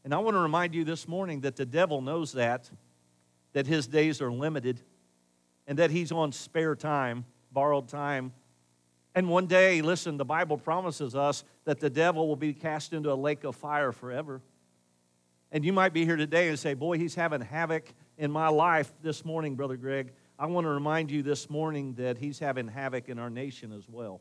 And 0.05 0.15
I 0.15 0.19
want 0.19 0.35
to 0.35 0.41
remind 0.41 0.75
you 0.75 0.85
this 0.85 1.07
morning 1.07 1.43
that 1.43 1.57
the 1.57 1.67
devil 1.67 2.01
knows 2.01 2.33
that, 2.33 2.71
that 3.53 3.67
his 3.67 3.87
days 3.87 4.23
are 4.23 4.33
limited, 4.33 4.81
and 5.67 5.79
that 5.79 5.91
he's 5.91 6.13
on 6.13 6.33
spare 6.33 6.75
time, 6.75 7.27
borrowed 7.53 7.89
time. 7.89 8.33
And 9.15 9.29
one 9.29 9.47
day, 9.47 9.83
listen, 9.83 10.17
the 10.17 10.25
Bible 10.25 10.57
promises 10.57 11.15
us 11.15 11.45
that 11.65 11.81
the 11.81 11.91
devil 11.91 12.27
will 12.27 12.37
be 12.37 12.55
cast 12.55 12.93
into 12.93 13.13
a 13.13 13.15
lake 13.15 13.45
of 13.45 13.55
fire 13.55 13.93
forever. 13.93 14.41
And 15.51 15.65
you 15.65 15.73
might 15.73 15.93
be 15.93 16.05
here 16.05 16.17
today 16.17 16.49
and 16.49 16.59
say, 16.59 16.75
Boy, 16.75 16.99
he's 16.99 17.15
having 17.15 17.41
havoc 17.41 17.93
in 18.17 18.31
my 18.31 18.49
life 18.49 18.93
this 19.03 19.25
morning, 19.25 19.57
Brother 19.57 19.77
Greg. 19.77 20.13
I 20.39 20.47
want 20.47 20.67
to 20.67 20.71
remind 20.71 21.11
you 21.11 21.23
this 21.23 21.51
morning 21.51 21.95
that 21.95 22.17
he's 22.17 22.39
having 22.39 22.69
havoc 22.69 23.09
in 23.09 23.19
our 23.19 23.31
nation 23.31 23.73
as 23.73 23.89
well. 23.89 24.21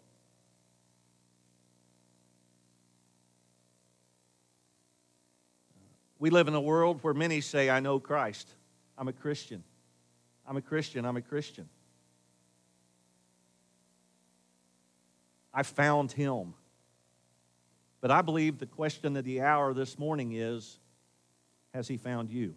We 6.20 6.30
live 6.30 6.48
in 6.48 6.56
a 6.56 6.62
world 6.62 7.00
where 7.04 7.14
many 7.14 7.42
say, 7.42 7.70
I 7.70 7.80
know 7.80 8.00
Christ. 8.00 8.50
I'm 8.98 9.08
a 9.08 9.14
Christian. 9.14 9.64
I'm 10.48 10.58
a 10.58 10.62
Christian. 10.62 11.06
I'm 11.06 11.18
a 11.18 11.22
Christian. 11.22 11.70
I 15.54 15.64
found 15.64 16.12
him. 16.12 16.54
But 18.02 18.12
I 18.12 18.22
believe 18.22 18.60
the 18.60 18.66
question 18.66 19.18
of 19.18 19.26
the 19.26 19.42
hour 19.42 19.74
this 19.74 19.98
morning 19.98 20.34
is 20.34 20.80
Has 21.74 21.88
He 21.88 21.98
found 21.98 22.30
you? 22.30 22.56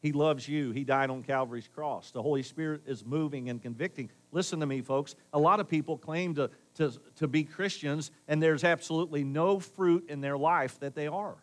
He 0.00 0.12
loves 0.12 0.48
you. 0.48 0.70
He 0.70 0.84
died 0.84 1.10
on 1.10 1.24
Calvary's 1.24 1.68
cross. 1.68 2.12
The 2.12 2.22
Holy 2.22 2.44
Spirit 2.44 2.82
is 2.86 3.04
moving 3.04 3.50
and 3.50 3.60
convicting. 3.60 4.10
Listen 4.30 4.60
to 4.60 4.66
me, 4.66 4.82
folks. 4.82 5.14
A 5.32 5.38
lot 5.38 5.60
of 5.60 5.68
people 5.68 5.96
claim 5.96 6.34
to, 6.34 6.50
to, 6.74 6.92
to 7.16 7.26
be 7.26 7.44
Christians, 7.44 8.10
and 8.26 8.42
there's 8.42 8.64
absolutely 8.64 9.24
no 9.24 9.58
fruit 9.58 10.08
in 10.08 10.20
their 10.20 10.36
life 10.36 10.78
that 10.80 10.94
they 10.94 11.06
are. 11.06 11.36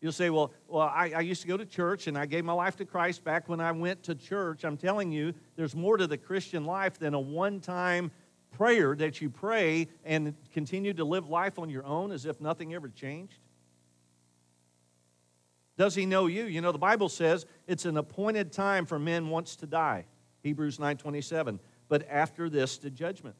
You'll 0.00 0.12
say, 0.12 0.30
well, 0.30 0.52
well 0.66 0.90
I, 0.94 1.12
I, 1.16 1.20
used 1.20 1.42
to 1.42 1.48
go 1.48 1.58
to 1.58 1.66
church 1.66 2.06
and 2.06 2.16
I 2.16 2.24
gave 2.24 2.42
my 2.42 2.54
life 2.54 2.76
to 2.76 2.86
Christ 2.86 3.22
back 3.22 3.50
when 3.50 3.60
I 3.60 3.70
went 3.72 4.02
to 4.04 4.14
church. 4.14 4.64
I'm 4.64 4.78
telling 4.78 5.12
you, 5.12 5.34
there's 5.56 5.76
more 5.76 5.98
to 5.98 6.06
the 6.06 6.16
Christian 6.16 6.64
life 6.64 6.98
than 6.98 7.12
a 7.12 7.20
one 7.20 7.60
time 7.60 8.10
prayer 8.50 8.96
that 8.96 9.20
you 9.20 9.28
pray 9.28 9.88
and 10.04 10.34
continue 10.52 10.94
to 10.94 11.04
live 11.04 11.28
life 11.28 11.58
on 11.58 11.68
your 11.68 11.84
own 11.84 12.12
as 12.12 12.24
if 12.24 12.40
nothing 12.40 12.72
ever 12.72 12.88
changed. 12.88 13.38
Does 15.76 15.94
he 15.94 16.06
know 16.06 16.26
you? 16.26 16.44
You 16.44 16.62
know, 16.62 16.72
the 16.72 16.78
Bible 16.78 17.10
says 17.10 17.44
it's 17.66 17.84
an 17.84 17.96
appointed 17.96 18.52
time 18.52 18.86
for 18.86 18.98
men 18.98 19.28
once 19.28 19.56
to 19.56 19.66
die. 19.66 20.06
Hebrews 20.42 20.78
9:27. 20.78 21.60
But 21.88 22.06
after 22.08 22.48
this, 22.48 22.78
the 22.78 22.90
judgment. 22.90 23.36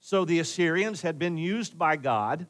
So 0.00 0.24
the 0.24 0.38
Assyrians 0.38 1.02
had 1.02 1.18
been 1.18 1.36
used 1.36 1.78
by 1.78 1.96
God 1.96 2.46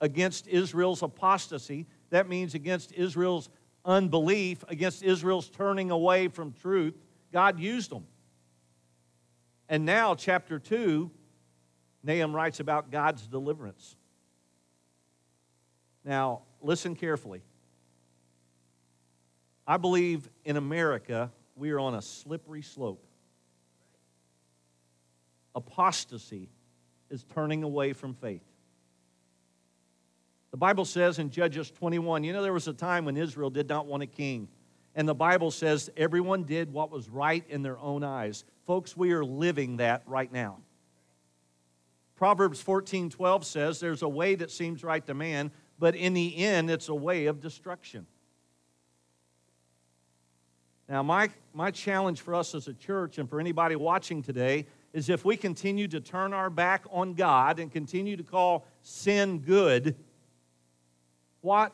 against 0.00 0.48
Israel's 0.48 1.02
apostasy. 1.02 1.86
That 2.10 2.28
means 2.28 2.54
against 2.54 2.92
Israel's 2.92 3.48
unbelief, 3.84 4.64
against 4.68 5.02
Israel's 5.02 5.48
turning 5.48 5.90
away 5.90 6.28
from 6.28 6.52
truth. 6.52 6.94
God 7.32 7.60
used 7.60 7.90
them. 7.90 8.06
And 9.68 9.84
now, 9.84 10.14
chapter 10.14 10.58
2, 10.58 11.10
Nahum 12.02 12.34
writes 12.34 12.60
about 12.60 12.90
God's 12.90 13.26
deliverance. 13.26 13.96
Now, 16.04 16.42
listen 16.60 16.96
carefully. 16.96 17.42
I 19.66 19.78
believe 19.78 20.28
in 20.44 20.56
America, 20.56 21.32
we 21.56 21.70
are 21.70 21.80
on 21.80 21.94
a 21.94 22.02
slippery 22.02 22.62
slope. 22.62 23.04
Apostasy 25.54 26.48
is 27.10 27.24
turning 27.34 27.62
away 27.62 27.92
from 27.92 28.14
faith. 28.14 28.42
The 30.50 30.56
Bible 30.56 30.84
says 30.84 31.18
in 31.18 31.30
Judges 31.30 31.70
21, 31.70 32.24
you 32.24 32.32
know, 32.32 32.42
there 32.42 32.52
was 32.52 32.68
a 32.68 32.72
time 32.72 33.04
when 33.04 33.16
Israel 33.16 33.50
did 33.50 33.68
not 33.68 33.86
want 33.86 34.02
a 34.02 34.06
king. 34.06 34.48
And 34.94 35.08
the 35.08 35.14
Bible 35.14 35.50
says 35.50 35.90
everyone 35.96 36.44
did 36.44 36.72
what 36.72 36.90
was 36.90 37.08
right 37.08 37.44
in 37.48 37.62
their 37.62 37.78
own 37.78 38.04
eyes. 38.04 38.44
Folks, 38.64 38.96
we 38.96 39.12
are 39.12 39.24
living 39.24 39.78
that 39.78 40.02
right 40.06 40.32
now. 40.32 40.58
Proverbs 42.14 42.60
14 42.60 43.10
12 43.10 43.44
says, 43.44 43.80
There's 43.80 44.02
a 44.02 44.08
way 44.08 44.36
that 44.36 44.50
seems 44.50 44.84
right 44.84 45.04
to 45.06 45.14
man, 45.14 45.50
but 45.78 45.96
in 45.96 46.14
the 46.14 46.36
end, 46.36 46.70
it's 46.70 46.88
a 46.88 46.94
way 46.94 47.26
of 47.26 47.40
destruction. 47.40 48.06
Now, 50.88 51.02
my, 51.02 51.28
my 51.54 51.70
challenge 51.70 52.20
for 52.20 52.34
us 52.34 52.54
as 52.54 52.68
a 52.68 52.74
church 52.74 53.16
and 53.18 53.26
for 53.28 53.40
anybody 53.40 53.74
watching 53.74 54.22
today 54.22 54.66
is 54.92 55.08
if 55.08 55.24
we 55.24 55.36
continue 55.36 55.88
to 55.88 56.00
turn 56.00 56.32
our 56.34 56.50
back 56.50 56.84
on 56.90 57.14
God 57.14 57.58
and 57.58 57.72
continue 57.72 58.16
to 58.16 58.22
call 58.22 58.64
sin 58.82 59.38
good, 59.38 59.96
what 61.40 61.72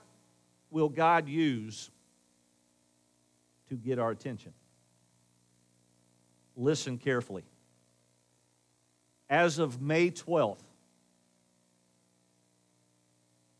will 0.71 0.89
God 0.89 1.29
use 1.29 1.91
to 3.69 3.75
get 3.75 3.99
our 3.99 4.11
attention? 4.11 4.55
Listen 6.57 6.97
carefully. 6.97 7.45
As 9.29 9.59
of 9.59 9.83
May 9.83 10.11
12th, 10.11 10.63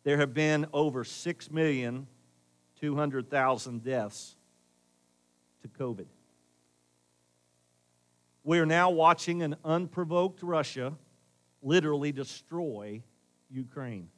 there 0.05 0.19
have 0.19 0.33
been 0.33 0.67
over 0.73 1.03
6,200,000 1.05 3.83
deaths 3.83 4.37
to 5.63 5.69
COVID. 5.69 6.07
We 8.45 8.59
are 8.59 8.67
now 8.67 8.91
watching 8.91 9.43
an 9.43 9.57
unprovoked 9.65 10.43
Russia 10.43 10.95
literally 11.63 12.13
destroy 12.13 13.03
Ukraine 13.51 14.09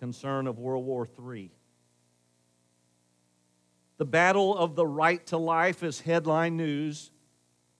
concern 0.00 0.46
of 0.46 0.58
World 0.58 0.84
War 0.84 1.06
III. 1.06 1.52
The 3.98 4.06
battle 4.06 4.56
of 4.56 4.74
the 4.74 4.86
right 4.86 5.24
to 5.26 5.36
life 5.36 5.82
is 5.82 6.00
headline 6.00 6.56
news 6.56 7.10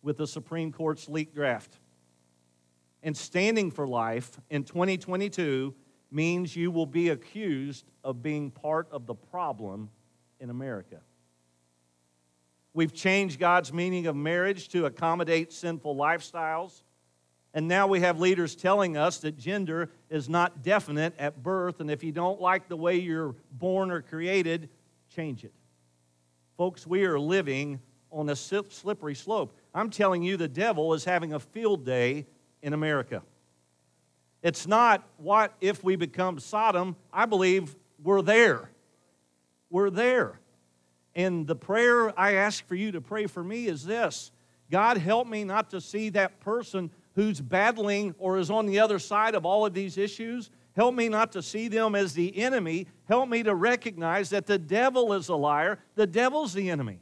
with 0.02 0.18
the 0.18 0.26
Supreme 0.26 0.70
Court's 0.70 1.08
leaked 1.08 1.34
draft. 1.34 1.78
And 3.02 3.16
standing 3.16 3.70
for 3.70 3.88
life 3.88 4.38
in 4.50 4.64
2022 4.64 5.74
means 6.10 6.54
you 6.54 6.70
will 6.70 6.86
be 6.86 7.08
accused 7.08 7.90
of 8.04 8.22
being 8.22 8.50
part 8.50 8.86
of 8.90 9.06
the 9.06 9.14
problem 9.14 9.88
in 10.40 10.50
America. 10.50 11.00
We've 12.72 12.92
changed 12.92 13.40
God's 13.40 13.72
meaning 13.72 14.06
of 14.06 14.14
marriage 14.14 14.68
to 14.70 14.86
accommodate 14.86 15.52
sinful 15.52 15.96
lifestyles. 15.96 16.82
And 17.52 17.66
now 17.66 17.88
we 17.88 18.00
have 18.00 18.20
leaders 18.20 18.54
telling 18.54 18.96
us 18.96 19.18
that 19.18 19.36
gender 19.36 19.90
is 20.08 20.28
not 20.28 20.62
definite 20.62 21.14
at 21.18 21.42
birth, 21.42 21.80
and 21.80 21.90
if 21.90 22.04
you 22.04 22.12
don't 22.12 22.40
like 22.40 22.68
the 22.68 22.76
way 22.76 22.96
you're 22.96 23.34
born 23.50 23.90
or 23.90 24.02
created, 24.02 24.68
change 25.14 25.44
it. 25.44 25.52
Folks, 26.56 26.86
we 26.86 27.04
are 27.04 27.18
living 27.18 27.80
on 28.12 28.28
a 28.28 28.36
slippery 28.36 29.16
slope. 29.16 29.52
I'm 29.74 29.90
telling 29.90 30.22
you, 30.22 30.36
the 30.36 30.46
devil 30.46 30.94
is 30.94 31.04
having 31.04 31.32
a 31.32 31.40
field 31.40 31.84
day 31.84 32.26
in 32.62 32.72
America. 32.72 33.22
It's 34.42 34.66
not 34.66 35.02
what 35.16 35.52
if 35.60 35.82
we 35.82 35.96
become 35.96 36.38
Sodom. 36.38 36.96
I 37.12 37.26
believe 37.26 37.74
we're 38.02 38.22
there. 38.22 38.70
We're 39.70 39.90
there. 39.90 40.38
And 41.14 41.46
the 41.46 41.56
prayer 41.56 42.18
I 42.18 42.34
ask 42.34 42.66
for 42.66 42.74
you 42.74 42.92
to 42.92 43.00
pray 43.00 43.26
for 43.26 43.42
me 43.42 43.66
is 43.66 43.84
this 43.84 44.30
God, 44.70 44.98
help 44.98 45.26
me 45.26 45.44
not 45.44 45.70
to 45.70 45.80
see 45.80 46.10
that 46.10 46.40
person 46.40 46.90
who's 47.14 47.40
battling 47.40 48.14
or 48.18 48.38
is 48.38 48.50
on 48.50 48.66
the 48.66 48.78
other 48.78 48.98
side 48.98 49.34
of 49.34 49.44
all 49.44 49.66
of 49.66 49.74
these 49.74 49.98
issues. 49.98 50.50
Help 50.76 50.94
me 50.94 51.08
not 51.08 51.32
to 51.32 51.42
see 51.42 51.68
them 51.68 51.94
as 51.94 52.14
the 52.14 52.36
enemy. 52.38 52.86
Help 53.06 53.28
me 53.28 53.42
to 53.42 53.54
recognize 53.54 54.30
that 54.30 54.46
the 54.46 54.58
devil 54.58 55.12
is 55.12 55.28
a 55.28 55.34
liar, 55.34 55.78
the 55.96 56.06
devil's 56.06 56.54
the 56.54 56.70
enemy. 56.70 57.00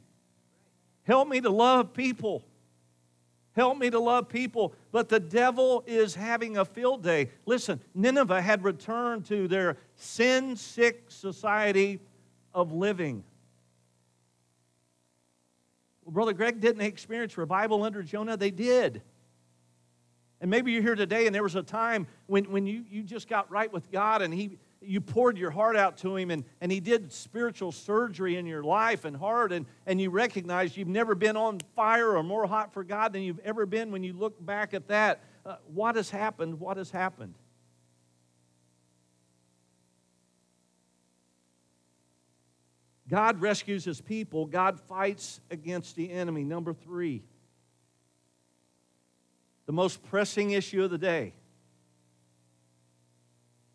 Help 1.03 1.27
me 1.27 1.39
to 1.41 1.49
love 1.49 1.93
people. 1.93 2.43
Help 3.55 3.77
me 3.77 3.89
to 3.89 3.99
love 3.99 4.29
people. 4.29 4.73
But 4.91 5.09
the 5.09 5.19
devil 5.19 5.83
is 5.85 6.15
having 6.15 6.57
a 6.57 6.65
field 6.65 7.03
day. 7.03 7.29
Listen, 7.45 7.79
Nineveh 7.93 8.41
had 8.41 8.63
returned 8.63 9.25
to 9.25 9.47
their 9.47 9.77
sin 9.95 10.55
sick 10.55 11.05
society 11.07 11.99
of 12.53 12.71
living. 12.71 13.23
Well, 16.09 16.25
Brother 16.25 16.33
Greg 16.33 16.59
didn't 16.59 16.81
experience 16.81 17.37
revival 17.37 17.83
under 17.83 18.01
Jonah, 18.01 18.35
they 18.35 18.49
did. 18.49 19.03
And 20.41 20.49
maybe 20.49 20.71
you're 20.71 20.81
here 20.81 20.95
today 20.95 21.27
and 21.27 21.35
there 21.35 21.43
was 21.43 21.53
a 21.53 21.61
time 21.61 22.07
when, 22.25 22.45
when 22.45 22.65
you, 22.65 22.83
you 22.89 23.03
just 23.03 23.29
got 23.29 23.51
right 23.51 23.71
with 23.71 23.91
God 23.91 24.23
and 24.23 24.33
he, 24.33 24.57
you 24.81 25.01
poured 25.01 25.37
your 25.37 25.51
heart 25.51 25.75
out 25.75 25.97
to 25.97 26.15
him 26.15 26.31
and, 26.31 26.45
and 26.61 26.71
he 26.71 26.79
did 26.79 27.13
spiritual 27.13 27.71
surgery 27.71 28.37
in 28.37 28.47
your 28.47 28.63
life 28.63 29.05
and 29.05 29.15
heart 29.15 29.51
and, 29.51 29.67
and 29.85 30.01
you 30.01 30.09
recognize 30.09 30.75
you've 30.75 30.87
never 30.87 31.13
been 31.13 31.37
on 31.37 31.59
fire 31.75 32.17
or 32.17 32.23
more 32.23 32.47
hot 32.47 32.73
for 32.73 32.83
God 32.83 33.13
than 33.13 33.21
you've 33.21 33.41
ever 33.41 33.67
been 33.67 33.91
when 33.91 34.01
you 34.01 34.13
look 34.13 34.43
back 34.43 34.73
at 34.73 34.87
that. 34.87 35.21
Uh, 35.45 35.57
what 35.67 35.95
has 35.95 36.09
happened? 36.09 36.59
What 36.59 36.77
has 36.77 36.89
happened? 36.89 37.35
God 43.09 43.41
rescues 43.41 43.83
his 43.83 43.99
people. 43.99 44.45
God 44.45 44.79
fights 44.79 45.41
against 45.49 45.95
the 45.95 46.11
enemy. 46.11 46.43
Number 46.43 46.73
three 46.73 47.23
the 49.65 49.73
most 49.73 50.01
pressing 50.09 50.49
issue 50.49 50.83
of 50.83 50.89
the 50.89 50.97
day 50.97 51.35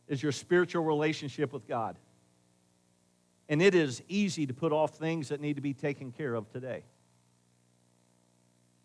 is 0.08 0.20
your 0.20 0.32
spiritual 0.32 0.82
relationship 0.82 1.52
with 1.52 1.68
God. 1.68 1.96
And 3.48 3.62
it 3.62 3.76
is 3.76 4.02
easy 4.08 4.44
to 4.46 4.52
put 4.52 4.72
off 4.72 4.98
things 4.98 5.28
that 5.28 5.40
need 5.40 5.54
to 5.54 5.62
be 5.62 5.72
taken 5.72 6.10
care 6.10 6.34
of 6.34 6.50
today. 6.50 6.82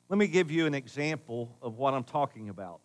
Let 0.08 0.20
me 0.20 0.28
give 0.28 0.52
you 0.52 0.68
an 0.68 0.76
example 0.76 1.58
of 1.64 1.78
what 1.78 1.96
I'm 1.96 2.04
talking 2.04 2.50
about. 2.50 2.82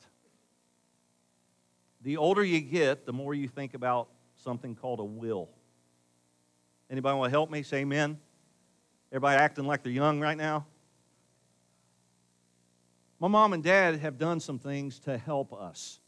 The 2.00 2.16
older 2.16 2.42
you 2.42 2.62
get, 2.62 3.04
the 3.04 3.12
more 3.12 3.34
you 3.34 3.46
think 3.46 3.74
about 3.74 4.08
something 4.36 4.74
called 4.74 5.00
a 5.00 5.04
will. 5.04 5.50
Anybody 6.90 7.18
want 7.18 7.30
to 7.30 7.36
help 7.36 7.50
me? 7.50 7.62
Say 7.62 7.78
amen. 7.78 8.18
Everybody 9.10 9.38
acting 9.38 9.64
like 9.64 9.82
they're 9.82 9.92
young 9.92 10.20
right 10.20 10.36
now? 10.36 10.66
My 13.20 13.28
mom 13.28 13.52
and 13.52 13.62
dad 13.62 14.00
have 14.00 14.18
done 14.18 14.40
some 14.40 14.58
things 14.58 14.98
to 15.00 15.16
help 15.16 15.52
us. 15.52 16.00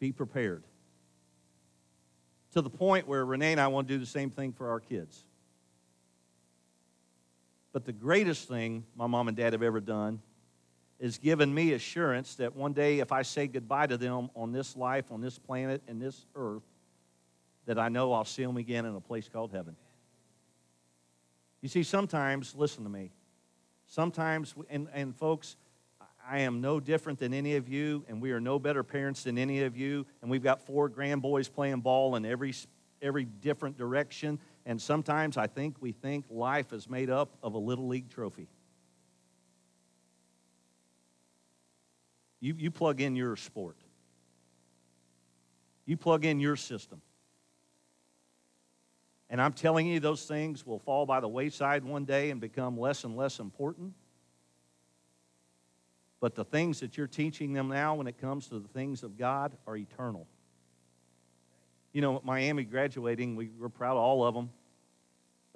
Be 0.00 0.10
prepared. 0.10 0.64
To 2.52 2.62
the 2.62 2.70
point 2.70 3.06
where 3.06 3.24
Renee 3.24 3.52
and 3.52 3.60
I 3.60 3.68
want 3.68 3.88
to 3.88 3.94
do 3.94 3.98
the 3.98 4.06
same 4.06 4.30
thing 4.30 4.52
for 4.52 4.70
our 4.70 4.80
kids. 4.80 5.24
But 7.72 7.84
the 7.84 7.92
greatest 7.92 8.48
thing 8.48 8.84
my 8.96 9.06
mom 9.06 9.28
and 9.28 9.36
dad 9.36 9.52
have 9.52 9.62
ever 9.62 9.80
done 9.80 10.20
is 10.98 11.18
given 11.18 11.52
me 11.52 11.72
assurance 11.72 12.36
that 12.36 12.54
one 12.54 12.72
day 12.72 13.00
if 13.00 13.12
I 13.12 13.22
say 13.22 13.46
goodbye 13.46 13.88
to 13.88 13.96
them 13.96 14.30
on 14.34 14.52
this 14.52 14.76
life, 14.76 15.10
on 15.10 15.20
this 15.20 15.38
planet, 15.38 15.82
and 15.88 16.00
this 16.00 16.24
earth, 16.34 16.62
that 17.66 17.78
I 17.78 17.88
know 17.88 18.12
I'll 18.12 18.24
see 18.24 18.44
them 18.44 18.56
again 18.56 18.84
in 18.84 18.94
a 18.94 19.00
place 19.00 19.28
called 19.28 19.52
heaven. 19.52 19.76
You 21.60 21.68
see, 21.68 21.82
sometimes, 21.82 22.54
listen 22.54 22.84
to 22.84 22.90
me, 22.90 23.10
sometimes, 23.86 24.54
and, 24.68 24.88
and 24.92 25.16
folks, 25.16 25.56
I 26.26 26.40
am 26.40 26.60
no 26.60 26.80
different 26.80 27.18
than 27.18 27.34
any 27.34 27.56
of 27.56 27.68
you, 27.68 28.04
and 28.08 28.20
we 28.20 28.32
are 28.32 28.40
no 28.40 28.58
better 28.58 28.82
parents 28.82 29.24
than 29.24 29.38
any 29.38 29.62
of 29.62 29.76
you, 29.76 30.06
and 30.22 30.30
we've 30.30 30.42
got 30.42 30.60
four 30.60 30.88
grand 30.88 31.22
boys 31.22 31.48
playing 31.48 31.80
ball 31.80 32.16
in 32.16 32.24
every, 32.24 32.54
every 33.02 33.24
different 33.24 33.76
direction, 33.76 34.38
and 34.66 34.80
sometimes 34.80 35.36
I 35.36 35.46
think 35.46 35.76
we 35.80 35.92
think 35.92 36.24
life 36.30 36.72
is 36.72 36.88
made 36.88 37.10
up 37.10 37.30
of 37.42 37.54
a 37.54 37.58
little 37.58 37.86
league 37.86 38.10
trophy. 38.10 38.48
You, 42.40 42.54
you 42.58 42.70
plug 42.70 43.00
in 43.00 43.16
your 43.16 43.36
sport, 43.36 43.76
you 45.86 45.96
plug 45.96 46.24
in 46.24 46.40
your 46.40 46.56
system. 46.56 47.00
And 49.34 49.42
I'm 49.42 49.52
telling 49.52 49.88
you, 49.88 49.98
those 49.98 50.26
things 50.26 50.64
will 50.64 50.78
fall 50.78 51.06
by 51.06 51.18
the 51.18 51.26
wayside 51.26 51.82
one 51.82 52.04
day 52.04 52.30
and 52.30 52.40
become 52.40 52.78
less 52.78 53.02
and 53.02 53.16
less 53.16 53.40
important. 53.40 53.92
But 56.20 56.36
the 56.36 56.44
things 56.44 56.78
that 56.78 56.96
you're 56.96 57.08
teaching 57.08 57.52
them 57.52 57.66
now 57.66 57.96
when 57.96 58.06
it 58.06 58.20
comes 58.20 58.46
to 58.50 58.60
the 58.60 58.68
things 58.68 59.02
of 59.02 59.18
God 59.18 59.56
are 59.66 59.76
eternal. 59.76 60.28
You 61.92 62.00
know, 62.00 62.22
Miami 62.24 62.62
graduating, 62.62 63.34
we, 63.34 63.50
we're 63.58 63.68
proud 63.68 63.96
of 63.96 64.04
all 64.04 64.24
of 64.24 64.34
them. 64.34 64.50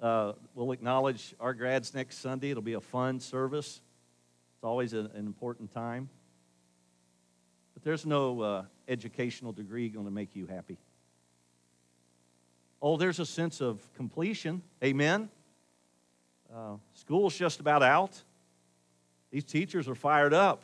Uh, 0.01 0.33
we'll 0.55 0.73
acknowledge 0.73 1.33
our 1.39 1.53
grads 1.53 1.93
next 1.93 2.17
Sunday. 2.17 2.51
It'll 2.51 2.61
be 2.61 2.73
a 2.73 2.81
fun 2.81 3.21
service. 3.21 3.79
It's 4.57 4.63
always 4.65 4.91
a, 4.91 5.09
an 5.15 5.25
important 5.25 5.73
time. 5.73 6.09
But 7.75 7.83
there's 7.83 8.05
no 8.05 8.41
uh, 8.41 8.63
educational 8.89 9.53
degree 9.53 9.87
going 9.87 10.03
to 10.03 10.11
make 10.11 10.35
you 10.35 10.47
happy. 10.47 10.77
Oh, 12.81 12.97
there's 12.97 13.19
a 13.19 13.25
sense 13.25 13.61
of 13.61 13.81
completion. 13.93 14.61
Amen. 14.83 15.29
Uh, 16.53 16.75
school's 16.93 17.37
just 17.37 17.59
about 17.59 17.83
out. 17.83 18.21
These 19.31 19.43
teachers 19.43 19.87
are 19.87 19.95
fired 19.95 20.33
up. 20.33 20.63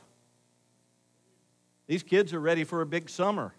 These 1.88 2.04
kids 2.04 2.34
are 2.34 2.40
ready 2.40 2.64
for 2.64 2.82
a 2.82 2.86
big 2.86 3.10
summer. 3.10 3.54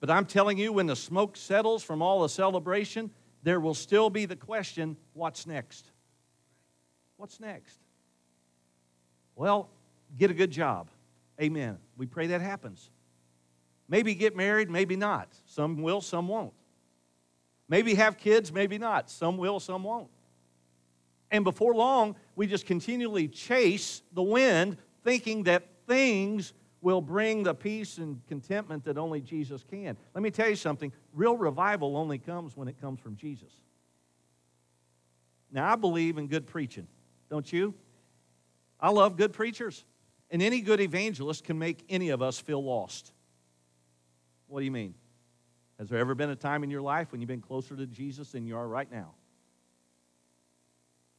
But 0.00 0.10
I'm 0.10 0.26
telling 0.26 0.58
you, 0.58 0.72
when 0.72 0.86
the 0.86 0.96
smoke 0.96 1.36
settles 1.36 1.82
from 1.82 2.02
all 2.02 2.22
the 2.22 2.28
celebration, 2.28 3.10
there 3.42 3.60
will 3.60 3.74
still 3.74 4.10
be 4.10 4.24
the 4.24 4.36
question 4.36 4.96
what's 5.14 5.46
next? 5.46 5.90
What's 7.16 7.38
next? 7.38 7.78
Well, 9.36 9.68
get 10.18 10.30
a 10.30 10.34
good 10.34 10.50
job. 10.50 10.88
Amen. 11.40 11.78
We 11.96 12.06
pray 12.06 12.28
that 12.28 12.40
happens. 12.40 12.90
Maybe 13.88 14.14
get 14.14 14.34
married, 14.34 14.68
maybe 14.68 14.96
not. 14.96 15.28
Some 15.46 15.82
will, 15.82 16.00
some 16.00 16.26
won't. 16.28 16.52
Maybe 17.68 17.94
have 17.94 18.16
kids, 18.16 18.52
maybe 18.52 18.78
not. 18.78 19.10
Some 19.10 19.36
will, 19.36 19.60
some 19.60 19.82
won't. 19.82 20.08
And 21.30 21.44
before 21.44 21.74
long, 21.74 22.16
we 22.36 22.46
just 22.46 22.66
continually 22.66 23.28
chase 23.28 24.02
the 24.12 24.22
wind, 24.22 24.76
thinking 25.02 25.44
that 25.44 25.66
things 25.86 26.52
will 26.80 27.00
bring 27.00 27.42
the 27.42 27.54
peace 27.54 27.98
and 27.98 28.20
contentment 28.28 28.84
that 28.84 28.96
only 28.96 29.20
Jesus 29.20 29.64
can. 29.68 29.96
Let 30.14 30.22
me 30.22 30.30
tell 30.30 30.48
you 30.48 30.56
something 30.56 30.92
real 31.12 31.36
revival 31.36 31.96
only 31.96 32.18
comes 32.18 32.56
when 32.56 32.68
it 32.68 32.80
comes 32.80 33.00
from 33.00 33.16
Jesus. 33.16 33.52
Now, 35.50 35.72
I 35.72 35.76
believe 35.76 36.18
in 36.18 36.28
good 36.28 36.46
preaching, 36.46 36.86
don't 37.28 37.50
you? 37.52 37.74
I 38.78 38.90
love 38.90 39.16
good 39.16 39.32
preachers. 39.32 39.84
And 40.30 40.42
any 40.42 40.60
good 40.60 40.80
evangelist 40.80 41.44
can 41.44 41.58
make 41.58 41.84
any 41.88 42.10
of 42.10 42.20
us 42.20 42.38
feel 42.38 42.62
lost. 42.62 43.12
What 44.48 44.60
do 44.60 44.64
you 44.64 44.72
mean? 44.72 44.94
Has 45.78 45.88
there 45.88 45.98
ever 45.98 46.14
been 46.14 46.30
a 46.30 46.36
time 46.36 46.64
in 46.64 46.70
your 46.70 46.80
life 46.80 47.12
when 47.12 47.20
you've 47.20 47.28
been 47.28 47.42
closer 47.42 47.76
to 47.76 47.86
Jesus 47.86 48.32
than 48.32 48.46
you 48.46 48.56
are 48.56 48.66
right 48.66 48.90
now? 48.90 49.14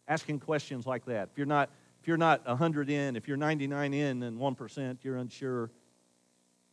Asking 0.07 0.39
questions 0.39 0.87
like 0.87 1.05
that. 1.05 1.29
If 1.31 1.37
you're 1.37 1.45
not, 1.45 1.69
if 2.01 2.07
you're 2.07 2.17
not 2.17 2.45
100 2.47 2.89
in, 2.89 3.15
if 3.15 3.27
you're 3.27 3.37
99 3.37 3.93
in 3.93 4.23
and 4.23 4.39
1%, 4.39 4.97
you're 5.03 5.17
unsure. 5.17 5.69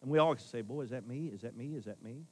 And 0.00 0.10
we 0.10 0.18
all 0.18 0.36
say, 0.36 0.62
Boy, 0.62 0.82
is 0.82 0.90
that 0.90 1.06
me? 1.06 1.30
Is 1.34 1.42
that 1.42 1.56
me? 1.56 1.74
Is 1.74 1.84
that 1.84 2.02
me? 2.02 2.24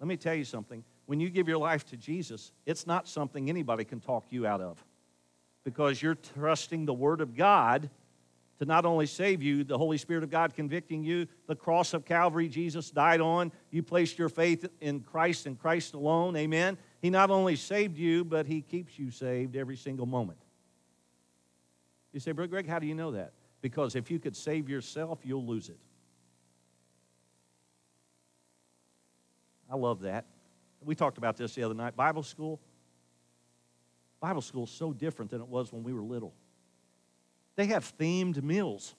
Let 0.00 0.08
me 0.08 0.16
tell 0.16 0.34
you 0.34 0.44
something. 0.44 0.84
When 1.06 1.20
you 1.20 1.30
give 1.30 1.48
your 1.48 1.58
life 1.58 1.84
to 1.86 1.96
Jesus, 1.96 2.52
it's 2.66 2.86
not 2.86 3.08
something 3.08 3.48
anybody 3.48 3.84
can 3.84 4.00
talk 4.00 4.24
you 4.30 4.46
out 4.46 4.60
of 4.60 4.84
because 5.64 6.02
you're 6.02 6.14
trusting 6.14 6.84
the 6.84 6.92
Word 6.92 7.20
of 7.20 7.34
God 7.34 7.88
to 8.58 8.64
not 8.64 8.84
only 8.84 9.06
save 9.06 9.42
you, 9.42 9.64
the 9.64 9.76
Holy 9.76 9.98
Spirit 9.98 10.22
of 10.22 10.30
God 10.30 10.54
convicting 10.54 11.02
you, 11.02 11.26
the 11.46 11.56
cross 11.56 11.92
of 11.92 12.04
Calvary 12.04 12.48
Jesus 12.48 12.90
died 12.90 13.20
on. 13.20 13.50
You 13.70 13.82
placed 13.82 14.18
your 14.18 14.28
faith 14.28 14.66
in 14.80 15.00
Christ 15.00 15.46
and 15.46 15.58
Christ 15.58 15.94
alone. 15.94 16.36
Amen. 16.36 16.78
He 17.02 17.10
not 17.10 17.30
only 17.30 17.56
saved 17.56 17.98
you, 17.98 18.24
but 18.24 18.46
He 18.46 18.62
keeps 18.62 18.98
you 18.98 19.10
saved 19.10 19.56
every 19.56 19.76
single 19.76 20.06
moment. 20.06 20.38
You 22.12 22.20
say, 22.20 22.30
Brother 22.30 22.48
Greg, 22.48 22.68
how 22.68 22.78
do 22.78 22.86
you 22.86 22.94
know 22.94 23.10
that? 23.10 23.32
Because 23.60 23.96
if 23.96 24.10
you 24.10 24.20
could 24.20 24.36
save 24.36 24.68
yourself, 24.68 25.18
you'll 25.24 25.44
lose 25.44 25.68
it. 25.68 25.78
I 29.70 29.76
love 29.76 30.02
that. 30.02 30.26
We 30.84 30.94
talked 30.94 31.18
about 31.18 31.36
this 31.36 31.54
the 31.54 31.64
other 31.64 31.74
night. 31.74 31.96
Bible 31.96 32.22
school. 32.22 32.60
Bible 34.20 34.42
school 34.42 34.64
is 34.64 34.70
so 34.70 34.92
different 34.92 35.30
than 35.30 35.40
it 35.40 35.48
was 35.48 35.72
when 35.72 35.82
we 35.82 35.92
were 35.92 36.02
little. 36.02 36.34
They 37.56 37.66
have 37.66 37.96
themed 37.98 38.42
meals. 38.42 38.94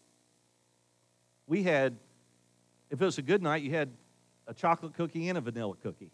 We 1.47 1.63
had, 1.63 1.95
if 2.89 3.01
it 3.01 3.05
was 3.05 3.17
a 3.17 3.21
good 3.21 3.41
night, 3.41 3.61
you 3.61 3.71
had 3.71 3.89
a 4.47 4.53
chocolate 4.53 4.93
cookie 4.93 5.29
and 5.29 5.37
a 5.37 5.41
vanilla 5.41 5.75
cookie. 5.81 6.11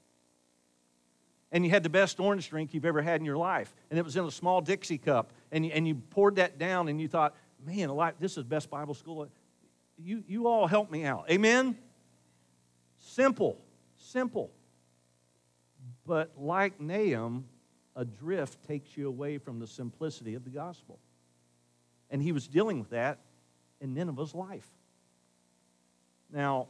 And 1.51 1.65
you 1.65 1.69
had 1.69 1.83
the 1.83 1.89
best 1.89 2.19
orange 2.19 2.49
drink 2.49 2.73
you've 2.73 2.85
ever 2.85 3.01
had 3.01 3.19
in 3.19 3.25
your 3.25 3.37
life. 3.37 3.73
And 3.89 3.99
it 3.99 4.05
was 4.05 4.15
in 4.15 4.23
a 4.23 4.31
small 4.31 4.61
Dixie 4.61 4.97
cup. 4.97 5.31
And 5.51 5.65
you, 5.65 5.71
and 5.73 5.87
you 5.87 5.95
poured 5.95 6.37
that 6.37 6.57
down 6.57 6.87
and 6.87 6.99
you 6.99 7.07
thought, 7.07 7.35
man, 7.65 7.89
this 8.19 8.37
is 8.37 8.43
best 8.43 8.69
Bible 8.69 8.93
school. 8.93 9.27
You, 9.97 10.23
you 10.27 10.47
all 10.47 10.65
help 10.65 10.89
me 10.89 11.03
out. 11.03 11.29
Amen? 11.29 11.77
Simple. 12.99 13.57
Simple. 13.97 14.49
But 16.05 16.31
like 16.37 16.79
Nahum, 16.79 17.45
adrift 17.95 18.65
takes 18.65 18.95
you 18.95 19.07
away 19.07 19.37
from 19.37 19.59
the 19.59 19.67
simplicity 19.67 20.35
of 20.35 20.43
the 20.45 20.49
gospel. 20.49 20.99
And 22.11 22.21
he 22.21 22.31
was 22.31 22.47
dealing 22.47 22.79
with 22.79 22.91
that 22.91 23.17
in 23.79 23.95
Nineveh's 23.95 24.35
life. 24.35 24.67
Now, 26.31 26.67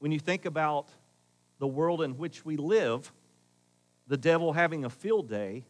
when 0.00 0.10
you 0.10 0.18
think 0.18 0.46
about 0.46 0.88
the 1.58 1.68
world 1.68 2.02
in 2.02 2.16
which 2.16 2.44
we 2.44 2.56
live, 2.56 3.12
the 4.08 4.16
devil 4.16 4.52
having 4.52 4.84
a 4.84 4.90
field 4.90 5.28
day, 5.28 5.64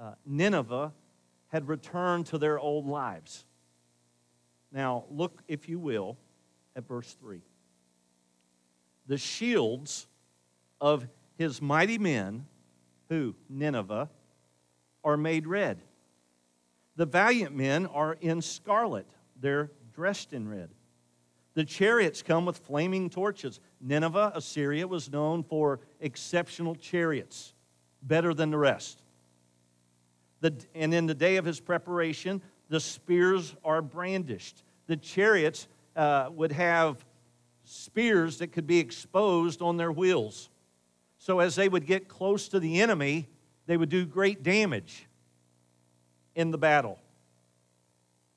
uh, 0.00 0.12
Nineveh 0.24 0.92
had 1.48 1.68
returned 1.68 2.26
to 2.26 2.38
their 2.38 2.58
old 2.58 2.86
lives. 2.86 3.44
Now, 4.72 5.04
look, 5.10 5.42
if 5.48 5.68
you 5.68 5.78
will, 5.78 6.16
at 6.74 6.86
verse 6.88 7.14
3. 7.20 7.42
The 9.06 9.18
shields 9.18 10.06
of 10.80 11.06
his 11.36 11.60
mighty 11.60 11.98
men, 11.98 12.46
who, 13.08 13.34
Nineveh, 13.50 14.08
are 15.04 15.16
made 15.16 15.46
red. 15.46 15.82
The 16.96 17.06
valiant 17.06 17.54
men 17.54 17.86
are 17.86 18.16
in 18.20 18.42
scarlet, 18.42 19.06
they're 19.40 19.70
dressed 19.94 20.32
in 20.32 20.48
red. 20.48 20.70
The 21.54 21.64
chariots 21.64 22.22
come 22.22 22.46
with 22.46 22.58
flaming 22.58 23.10
torches. 23.10 23.60
Nineveh, 23.80 24.32
Assyria, 24.34 24.86
was 24.86 25.10
known 25.10 25.42
for 25.42 25.80
exceptional 26.00 26.74
chariots, 26.74 27.52
better 28.02 28.32
than 28.32 28.50
the 28.50 28.58
rest. 28.58 29.02
The, 30.40 30.54
and 30.74 30.94
in 30.94 31.06
the 31.06 31.14
day 31.14 31.36
of 31.36 31.44
his 31.44 31.60
preparation, 31.60 32.40
the 32.68 32.80
spears 32.80 33.54
are 33.64 33.82
brandished. 33.82 34.62
The 34.86 34.96
chariots 34.96 35.68
uh, 35.94 36.30
would 36.32 36.52
have 36.52 37.04
spears 37.64 38.38
that 38.38 38.48
could 38.48 38.66
be 38.66 38.78
exposed 38.78 39.60
on 39.60 39.76
their 39.76 39.92
wheels. 39.92 40.48
So 41.18 41.38
as 41.38 41.54
they 41.54 41.68
would 41.68 41.86
get 41.86 42.08
close 42.08 42.48
to 42.48 42.60
the 42.60 42.80
enemy, 42.80 43.28
they 43.66 43.76
would 43.76 43.90
do 43.90 44.06
great 44.06 44.42
damage 44.42 45.06
in 46.34 46.50
the 46.50 46.58
battle. 46.58 46.98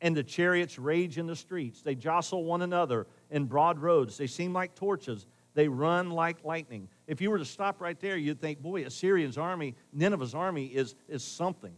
And 0.01 0.15
the 0.15 0.23
chariots 0.23 0.77
rage 0.77 1.17
in 1.17 1.25
the 1.25 1.35
streets. 1.35 1.81
They 1.81 1.95
jostle 1.95 2.43
one 2.43 2.61
another 2.61 3.07
in 3.31 3.45
broad 3.45 3.79
roads. 3.79 4.17
They 4.17 4.27
seem 4.27 4.53
like 4.53 4.75
torches. 4.75 5.25
They 5.53 5.67
run 5.67 6.11
like 6.11 6.43
lightning. 6.43 6.89
If 7.07 7.21
you 7.21 7.31
were 7.31 7.37
to 7.37 7.45
stop 7.45 7.81
right 7.81 7.99
there, 7.99 8.17
you'd 8.17 8.41
think, 8.41 8.59
boy, 8.59 8.85
Assyrian's 8.85 9.37
army, 9.37 9.75
Nineveh's 9.93 10.35
army 10.35 10.65
is, 10.65 10.95
is 11.07 11.23
something. 11.23 11.73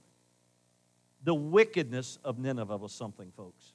The 1.24 1.36
wickedness 1.36 2.18
of 2.24 2.40
Nineveh 2.40 2.78
was 2.78 2.92
something, 2.92 3.32
folks. 3.38 3.74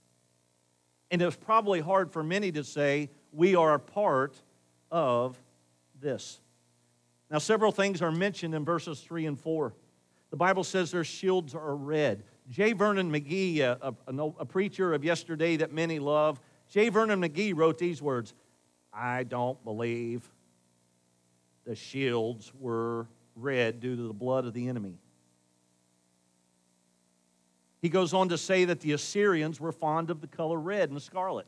And 1.11 1.23
it's 1.23 1.37
probably 1.37 1.81
hard 1.81 2.11
for 2.11 2.23
many 2.23 2.51
to 2.53 2.65
say, 2.65 3.11
we 3.33 3.55
are 3.55 3.75
a 3.75 3.79
part 3.79 4.35
of 4.91 5.39
this. 6.01 6.41
Now, 7.31 7.39
several 7.39 7.71
things 7.71 8.03
are 8.03 8.11
mentioned 8.11 8.55
in 8.55 8.65
verses 8.65 9.01
3 9.01 9.27
and 9.27 9.39
4. 9.39 9.73
The 10.31 10.37
Bible 10.37 10.65
says 10.65 10.91
their 10.91 11.05
shields 11.05 11.55
are 11.55 11.77
red. 11.77 12.25
J. 12.51 12.73
Vernon 12.73 13.11
McGee, 13.11 13.61
a, 13.61 13.95
a, 14.07 14.13
a 14.41 14.45
preacher 14.45 14.95
of 14.95 15.05
yesterday 15.05 15.57
that 15.57 15.73
many 15.73 15.99
love, 15.99 16.41
J. 16.69 16.89
Vernon 16.89 17.21
McGee 17.21 17.55
wrote 17.55 17.79
these 17.79 18.03
words 18.03 18.35
I 18.93 19.23
don't 19.25 19.63
believe 19.65 20.29
the 21.65 21.75
shields 21.75 22.53
were 22.59 23.07
red 23.37 23.81
due 23.81 23.97
to 23.97 24.03
the 24.03 24.13
blood 24.13 24.45
of 24.45 24.53
the 24.53 24.69
enemy. 24.69 24.99
He 27.81 27.89
goes 27.89 28.15
on 28.15 28.29
to 28.29 28.39
say 28.39 28.65
that 28.67 28.81
the 28.81 28.93
Assyrians 28.93 29.61
were 29.61 29.73
fond 29.73 30.11
of 30.11 30.21
the 30.21 30.27
color 30.27 30.59
red 30.59 30.91
and 30.91 31.03
scarlet. 31.03 31.47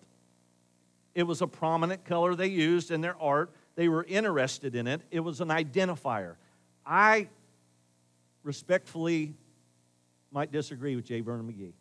It 1.14 1.22
was 1.22 1.42
a 1.42 1.46
prominent 1.46 2.04
color 2.04 2.34
they 2.34 2.48
used 2.48 2.90
in 2.90 3.00
their 3.00 3.16
art. 3.20 3.52
They 3.76 3.88
were 3.88 4.04
interested 4.04 4.74
in 4.74 4.86
it. 4.86 5.02
It 5.10 5.20
was 5.20 5.40
an 5.40 5.48
identifier. 5.48 6.34
I 6.84 7.28
respectfully 8.42 9.34
might 10.34 10.50
disagree 10.50 10.96
with 10.96 11.04
J. 11.04 11.20
Vernon 11.20 11.46
McGee. 11.46 11.72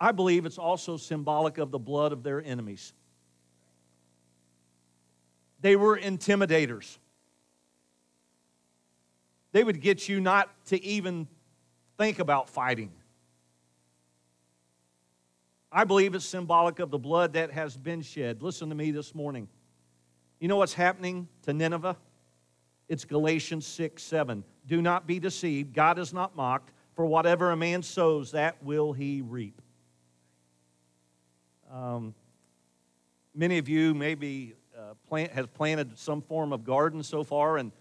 I 0.00 0.12
believe 0.12 0.46
it's 0.46 0.58
also 0.58 0.96
symbolic 0.96 1.58
of 1.58 1.70
the 1.70 1.78
blood 1.78 2.12
of 2.12 2.22
their 2.22 2.42
enemies. 2.42 2.94
They 5.60 5.76
were 5.76 5.98
intimidators. 5.98 6.96
They 9.52 9.62
would 9.62 9.82
get 9.82 10.08
you 10.08 10.20
not 10.20 10.48
to 10.66 10.82
even 10.82 11.28
think 11.98 12.18
about 12.18 12.48
fighting. 12.48 12.90
I 15.70 15.84
believe 15.84 16.14
it's 16.14 16.24
symbolic 16.24 16.78
of 16.78 16.90
the 16.90 16.98
blood 16.98 17.34
that 17.34 17.52
has 17.52 17.76
been 17.76 18.00
shed. 18.00 18.42
Listen 18.42 18.70
to 18.70 18.74
me 18.74 18.90
this 18.90 19.14
morning. 19.14 19.48
You 20.40 20.48
know 20.48 20.56
what's 20.56 20.72
happening 20.72 21.28
to 21.42 21.52
Nineveh? 21.52 21.96
It's 22.88 23.04
Galatians 23.04 23.66
6 23.66 24.02
7. 24.02 24.42
Do 24.66 24.80
not 24.80 25.06
be 25.06 25.20
deceived. 25.20 25.74
God 25.74 25.98
is 25.98 26.14
not 26.14 26.34
mocked, 26.34 26.72
for 27.00 27.06
whatever 27.06 27.50
a 27.50 27.56
man 27.56 27.82
sows, 27.82 28.32
that 28.32 28.62
will 28.62 28.92
he 28.92 29.22
reap. 29.22 29.62
Um, 31.72 32.14
many 33.34 33.56
of 33.56 33.70
you 33.70 33.94
maybe 33.94 34.52
uh, 34.78 34.92
plant, 35.08 35.32
has 35.32 35.46
planted 35.46 35.98
some 35.98 36.20
form 36.20 36.52
of 36.52 36.62
garden 36.62 37.02
so 37.02 37.24
far, 37.24 37.56
and, 37.56 37.72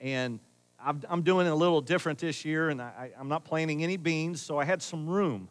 and 0.00 0.40
i 0.80 0.92
am 1.08 1.22
doing 1.22 1.46
it 1.46 1.50
a 1.50 1.54
little 1.54 1.80
different 1.80 2.18
this 2.18 2.44
year, 2.44 2.68
and 2.68 2.82
I, 2.82 3.12
I'm 3.16 3.28
not 3.28 3.44
planting 3.44 3.84
any 3.84 3.96
beans, 3.96 4.42
so 4.42 4.58
I 4.58 4.64
had 4.64 4.82
some 4.82 5.08
room. 5.08 5.48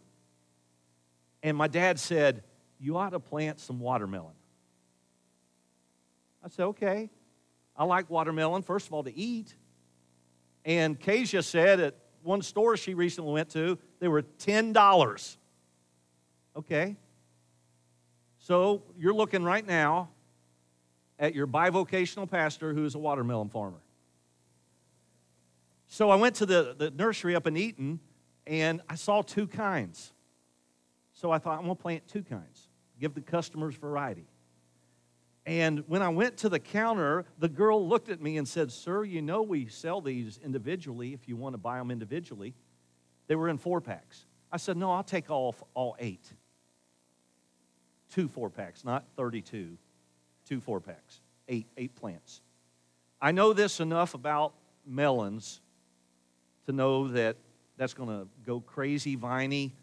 And 1.41 1.55
my 1.55 1.69
dad 1.69 2.01
said, 2.01 2.43
You 2.77 2.97
ought 2.97 3.11
to 3.11 3.21
plant 3.21 3.61
some 3.61 3.79
watermelon. 3.79 4.35
I 6.43 6.49
said, 6.49 6.65
Okay. 6.65 7.09
I 7.77 7.85
like 7.85 8.09
watermelon, 8.09 8.63
first 8.63 8.87
of 8.87 8.93
all, 8.93 9.03
to 9.03 9.17
eat. 9.17 9.55
And 10.65 10.99
Kasia 10.99 11.41
said 11.41 11.79
at 11.79 11.95
one 12.23 12.41
store 12.41 12.77
she 12.77 12.93
recently 12.93 13.33
went 13.33 13.49
to, 13.49 13.77
they 13.99 14.07
were 14.07 14.23
$10. 14.23 15.37
Okay. 16.55 16.95
So 18.39 18.83
you're 18.97 19.13
looking 19.13 19.43
right 19.43 19.65
now 19.65 20.09
at 21.19 21.35
your 21.35 21.47
bivocational 21.47 22.29
pastor 22.29 22.73
who 22.73 22.85
is 22.85 22.95
a 22.95 22.99
watermelon 22.99 23.49
farmer. 23.49 23.79
So 25.87 26.09
I 26.09 26.15
went 26.15 26.35
to 26.37 26.45
the, 26.45 26.75
the 26.77 26.91
nursery 26.91 27.35
up 27.35 27.47
in 27.47 27.55
Eaton 27.55 27.99
and 28.47 28.81
I 28.89 28.95
saw 28.95 29.21
two 29.21 29.47
kinds. 29.47 30.11
So 31.13 31.31
I 31.31 31.37
thought, 31.37 31.59
I'm 31.59 31.65
going 31.65 31.75
to 31.75 31.81
plant 31.81 32.07
two 32.07 32.23
kinds, 32.23 32.67
give 32.99 33.13
the 33.13 33.21
customers 33.21 33.75
variety. 33.75 34.25
And 35.45 35.83
when 35.87 36.01
I 36.01 36.09
went 36.09 36.37
to 36.37 36.49
the 36.49 36.59
counter, 36.59 37.25
the 37.37 37.49
girl 37.49 37.85
looked 37.87 38.09
at 38.09 38.21
me 38.21 38.37
and 38.37 38.47
said, 38.47 38.71
Sir, 38.71 39.03
you 39.03 39.21
know 39.21 39.41
we 39.41 39.67
sell 39.67 39.99
these 39.99 40.39
individually 40.43 41.13
if 41.13 41.27
you 41.27 41.35
want 41.35 41.53
to 41.53 41.57
buy 41.57 41.77
them 41.77 41.91
individually. 41.91 42.53
They 43.27 43.35
were 43.35 43.49
in 43.49 43.57
four 43.57 43.81
packs. 43.81 44.25
I 44.51 44.57
said, 44.57 44.77
No, 44.77 44.91
I'll 44.91 45.03
take 45.03 45.29
all, 45.29 45.55
all 45.73 45.95
eight. 45.99 46.31
Two 48.11 48.27
four 48.27 48.49
packs, 48.49 48.85
not 48.85 49.05
32. 49.17 49.77
Two 50.47 50.59
four 50.61 50.79
packs, 50.79 51.19
eight, 51.49 51.67
eight 51.77 51.95
plants. 51.95 52.41
I 53.21 53.31
know 53.31 53.53
this 53.53 53.79
enough 53.79 54.13
about 54.13 54.53
melons 54.85 55.61
to 56.65 56.71
know 56.71 57.07
that 57.09 57.37
that's 57.77 57.93
going 57.93 58.09
to 58.09 58.27
go 58.45 58.59
crazy, 58.59 59.15
viney, 59.15 59.73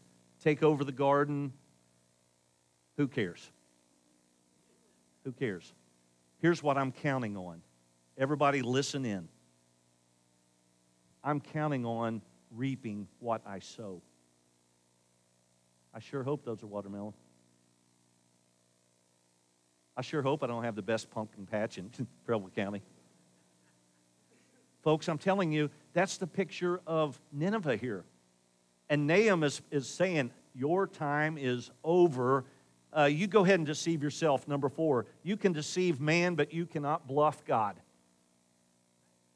take 0.42 0.62
over 0.62 0.85
the 0.85 0.92
garden. 0.92 1.53
Who 2.96 3.09
cares? 3.09 3.51
Who 5.31 5.35
cares? 5.35 5.73
Here's 6.38 6.61
what 6.61 6.77
I'm 6.77 6.90
counting 6.90 7.37
on. 7.37 7.62
Everybody, 8.19 8.62
listen 8.62 9.05
in. 9.05 9.29
I'm 11.23 11.40
counting 11.40 11.87
on 11.87 12.21
reaping 12.51 13.07
what 13.21 13.40
I 13.47 13.61
sow. 13.61 14.03
I 15.95 16.01
sure 16.01 16.25
hope 16.25 16.45
those 16.45 16.64
are 16.64 16.66
watermelon. 16.66 17.12
I 19.97 20.03
sure 20.03 20.21
hope 20.21 20.43
I 20.43 20.49
don't 20.49 20.64
have 20.64 20.75
the 20.75 20.83
best 20.83 21.12
pumpkin 21.12 21.47
patch 21.47 21.79
in 21.79 21.93
Preble 22.27 22.51
County. 22.51 22.83
Folks, 24.83 25.09
I'm 25.09 25.19
telling 25.19 25.53
you, 25.53 25.71
that's 25.93 26.16
the 26.16 26.27
picture 26.27 26.81
of 26.88 27.21
Nineveh 27.31 27.77
here. 27.77 28.03
And 28.88 29.07
Nahum 29.07 29.45
is, 29.45 29.62
is 29.71 29.87
saying, 29.87 30.33
Your 30.57 30.88
time 30.88 31.38
is 31.38 31.71
over 31.85 32.47
uh, 32.96 33.05
you 33.05 33.26
go 33.26 33.44
ahead 33.44 33.61
and 33.61 33.66
deceive 33.66 34.03
yourself. 34.03 34.48
Number 34.48 34.68
four, 34.68 35.07
you 35.22 35.37
can 35.37 35.53
deceive 35.53 36.00
man, 36.00 36.35
but 36.35 36.53
you 36.53 36.66
cannot 36.66 37.07
bluff 37.07 37.44
God. 37.44 37.76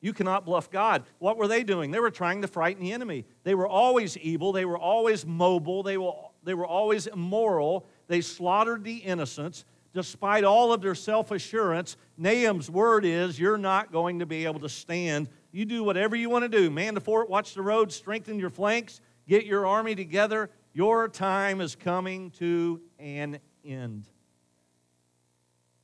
You 0.01 0.13
cannot 0.13 0.45
bluff 0.45 0.71
God. 0.71 1.05
What 1.19 1.39
were 1.39 1.49
they 1.49 1.65
doing? 1.65 1.91
They 1.91 1.99
were 1.99 2.11
trying 2.11 2.43
to 2.43 2.49
frighten 2.49 2.83
the 2.83 2.93
enemy. 2.93 3.25
They 3.43 3.55
were 3.55 3.67
always 3.67 4.19
evil. 4.19 4.53
They 4.53 4.67
were 4.67 4.79
always 4.79 5.25
mobile. 5.25 5.83
They 5.83 5.97
were, 5.97 6.13
they 6.43 6.53
were 6.53 6.67
always 6.67 7.07
immoral. 7.07 7.87
They 8.07 8.21
slaughtered 8.21 8.85
the 8.85 8.97
innocents. 8.97 9.65
Despite 9.95 10.45
all 10.45 10.73
of 10.73 10.83
their 10.83 10.95
self 10.95 11.31
assurance, 11.31 11.97
Nahum's 12.19 12.69
word 12.69 13.07
is 13.07 13.39
you're 13.39 13.57
not 13.57 13.93
going 13.93 14.19
to 14.19 14.27
be 14.27 14.45
able 14.45 14.61
to 14.61 14.69
stand. 14.69 15.29
You 15.53 15.65
do 15.65 15.83
whatever 15.83 16.17
you 16.17 16.29
want 16.29 16.43
to 16.43 16.49
do. 16.51 16.69
Man 16.69 16.93
the 16.95 17.01
fort, 17.01 17.31
watch 17.31 17.55
the 17.55 17.63
road, 17.63 17.91
strengthen 17.91 18.39
your 18.39 18.51
flanks, 18.51 19.01
get 19.27 19.47
your 19.47 19.67
army 19.67 19.95
together, 19.95 20.51
your 20.75 21.09
time 21.09 21.61
is 21.61 21.77
coming 21.77 22.33
to 22.33 22.81
an 22.99 23.39
end. 23.65 24.09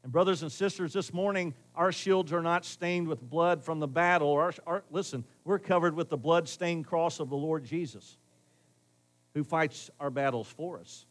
And, 0.03 0.13
brothers 0.13 0.43
and 0.43 0.51
sisters, 0.51 0.93
this 0.93 1.15
morning, 1.15 1.55
our 1.77 1.93
shields 1.93 2.33
are 2.33 2.43
not 2.43 2.65
stained 2.65 3.07
with 3.07 3.23
blood 3.23 3.63
from 3.63 3.79
the 3.79 3.87
battle. 3.87 4.33
Our, 4.33 4.53
our, 4.67 4.83
listen, 4.91 5.25
we're 5.45 5.61
covered 5.61 5.95
with 5.95 6.09
the 6.09 6.17
blood 6.17 6.49
stained 6.49 6.87
cross 6.87 7.21
of 7.21 7.31
the 7.31 7.37
Lord 7.37 7.65
Jesus, 7.65 8.19
who 9.35 9.45
fights 9.45 9.91
our 10.01 10.11
battles 10.11 10.49
for 10.49 10.81
us. 10.81 11.07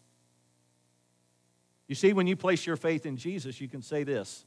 You 1.88 1.96
see, 1.96 2.12
when 2.12 2.28
you 2.28 2.36
place 2.36 2.68
your 2.68 2.76
faith 2.76 3.06
in 3.06 3.16
Jesus, 3.16 3.62
you 3.62 3.70
can 3.70 3.82
say 3.82 4.04
this 4.04 4.46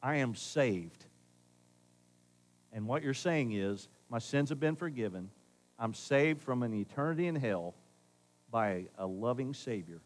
I 0.00 0.16
am 0.16 0.36
saved. 0.36 1.04
And 2.72 2.86
what 2.86 3.02
you're 3.02 3.12
saying 3.14 3.52
is, 3.52 3.88
my 4.08 4.18
sins 4.18 4.50
have 4.50 4.60
been 4.60 4.76
forgiven. 4.76 5.30
I'm 5.78 5.94
saved 5.94 6.42
from 6.42 6.62
an 6.62 6.72
eternity 6.72 7.26
in 7.26 7.34
hell 7.34 7.74
by 8.54 8.84
a 8.98 9.04
loving 9.04 9.52
Savior 9.52 10.00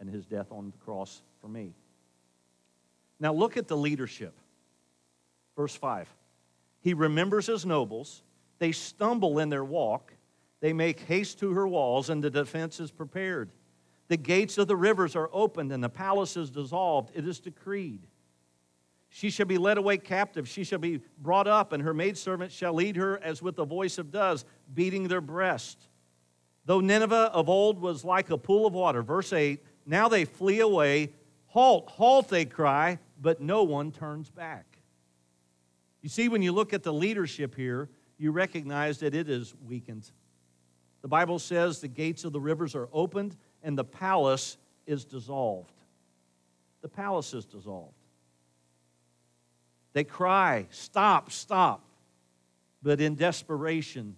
and 0.00 0.08
his 0.08 0.24
death 0.24 0.46
on 0.50 0.70
the 0.70 0.84
cross 0.86 1.20
for 1.42 1.48
me. 1.48 1.74
Now 3.20 3.34
look 3.34 3.58
at 3.58 3.68
the 3.68 3.76
leadership. 3.76 4.32
Verse 5.54 5.74
5. 5.76 6.08
He 6.80 6.94
remembers 6.94 7.46
his 7.46 7.66
nobles. 7.66 8.22
They 8.58 8.72
stumble 8.72 9.38
in 9.38 9.50
their 9.50 9.66
walk. 9.66 10.14
They 10.60 10.72
make 10.72 11.00
haste 11.00 11.38
to 11.40 11.52
her 11.52 11.68
walls, 11.68 12.08
and 12.08 12.24
the 12.24 12.30
defense 12.30 12.80
is 12.80 12.90
prepared. 12.90 13.50
The 14.08 14.16
gates 14.16 14.56
of 14.56 14.66
the 14.66 14.76
rivers 14.76 15.14
are 15.14 15.28
opened, 15.30 15.70
and 15.70 15.84
the 15.84 15.90
palace 15.90 16.38
is 16.38 16.48
dissolved. 16.48 17.10
It 17.14 17.28
is 17.28 17.38
decreed. 17.38 18.06
She 19.10 19.28
shall 19.28 19.44
be 19.44 19.58
led 19.58 19.76
away 19.76 19.98
captive. 19.98 20.48
She 20.48 20.64
shall 20.64 20.78
be 20.78 21.02
brought 21.18 21.46
up, 21.46 21.74
and 21.74 21.82
her 21.82 21.92
maidservants 21.92 22.54
shall 22.54 22.72
lead 22.72 22.96
her 22.96 23.22
as 23.22 23.42
with 23.42 23.56
the 23.56 23.66
voice 23.66 23.98
of 23.98 24.10
doves, 24.10 24.46
beating 24.72 25.06
their 25.06 25.20
breast. 25.20 25.86
Though 26.66 26.80
Nineveh 26.80 27.30
of 27.32 27.48
old 27.48 27.78
was 27.78 28.04
like 28.04 28.30
a 28.30 28.38
pool 28.38 28.66
of 28.66 28.72
water, 28.72 29.02
verse 29.02 29.32
8, 29.32 29.62
now 29.86 30.08
they 30.08 30.24
flee 30.24 30.60
away. 30.60 31.12
Halt, 31.46 31.90
halt, 31.90 32.28
they 32.28 32.44
cry, 32.44 32.98
but 33.20 33.40
no 33.40 33.62
one 33.62 33.92
turns 33.92 34.30
back. 34.30 34.78
You 36.00 36.08
see, 36.08 36.28
when 36.28 36.42
you 36.42 36.52
look 36.52 36.72
at 36.72 36.82
the 36.82 36.92
leadership 36.92 37.54
here, 37.54 37.88
you 38.18 38.30
recognize 38.30 38.98
that 38.98 39.14
it 39.14 39.28
is 39.28 39.54
weakened. 39.66 40.10
The 41.02 41.08
Bible 41.08 41.38
says 41.38 41.80
the 41.80 41.88
gates 41.88 42.24
of 42.24 42.32
the 42.32 42.40
rivers 42.40 42.74
are 42.74 42.88
opened 42.92 43.36
and 43.62 43.76
the 43.76 43.84
palace 43.84 44.56
is 44.86 45.04
dissolved. 45.04 45.72
The 46.80 46.88
palace 46.88 47.34
is 47.34 47.44
dissolved. 47.44 47.92
They 49.92 50.04
cry, 50.04 50.66
Stop, 50.70 51.30
stop. 51.30 51.84
But 52.82 53.00
in 53.00 53.14
desperation, 53.14 54.16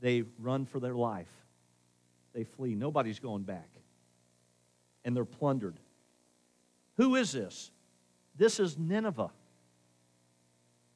they 0.00 0.24
run 0.38 0.64
for 0.64 0.80
their 0.80 0.94
life 0.94 1.43
they 2.34 2.44
flee. 2.44 2.74
Nobody's 2.74 3.20
going 3.20 3.42
back. 3.42 3.68
And 5.04 5.16
they're 5.16 5.24
plundered. 5.24 5.78
Who 6.96 7.16
is 7.16 7.32
this? 7.32 7.70
This 8.36 8.58
is 8.60 8.76
Nineveh. 8.78 9.30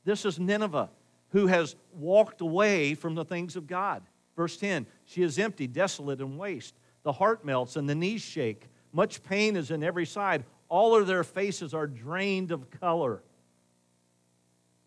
This 0.05 0.25
is 0.25 0.39
Nineveh 0.39 0.91
who 1.31 1.47
has 1.47 1.77
walked 1.93 2.41
away 2.41 2.95
from 2.95 3.15
the 3.15 3.25
things 3.25 3.57
of 3.57 3.67
God. 3.67 4.03
Verse 4.37 4.57
10 4.57 4.87
She 5.05 5.23
is 5.23 5.39
empty, 5.39 5.67
desolate, 5.67 6.21
and 6.21 6.39
waste. 6.39 6.75
The 7.03 7.13
heart 7.13 7.45
melts 7.45 7.77
and 7.77 7.89
the 7.89 7.95
knees 7.95 8.23
shake. 8.23 8.67
Much 8.93 9.23
pain 9.23 9.57
is 9.57 9.71
in 9.71 9.83
every 9.83 10.07
side. 10.07 10.45
All 10.69 10.97
of 10.97 11.07
their 11.07 11.25
faces 11.25 11.75
are 11.75 11.87
drained 11.87 12.51
of 12.51 12.71
color. 12.71 13.23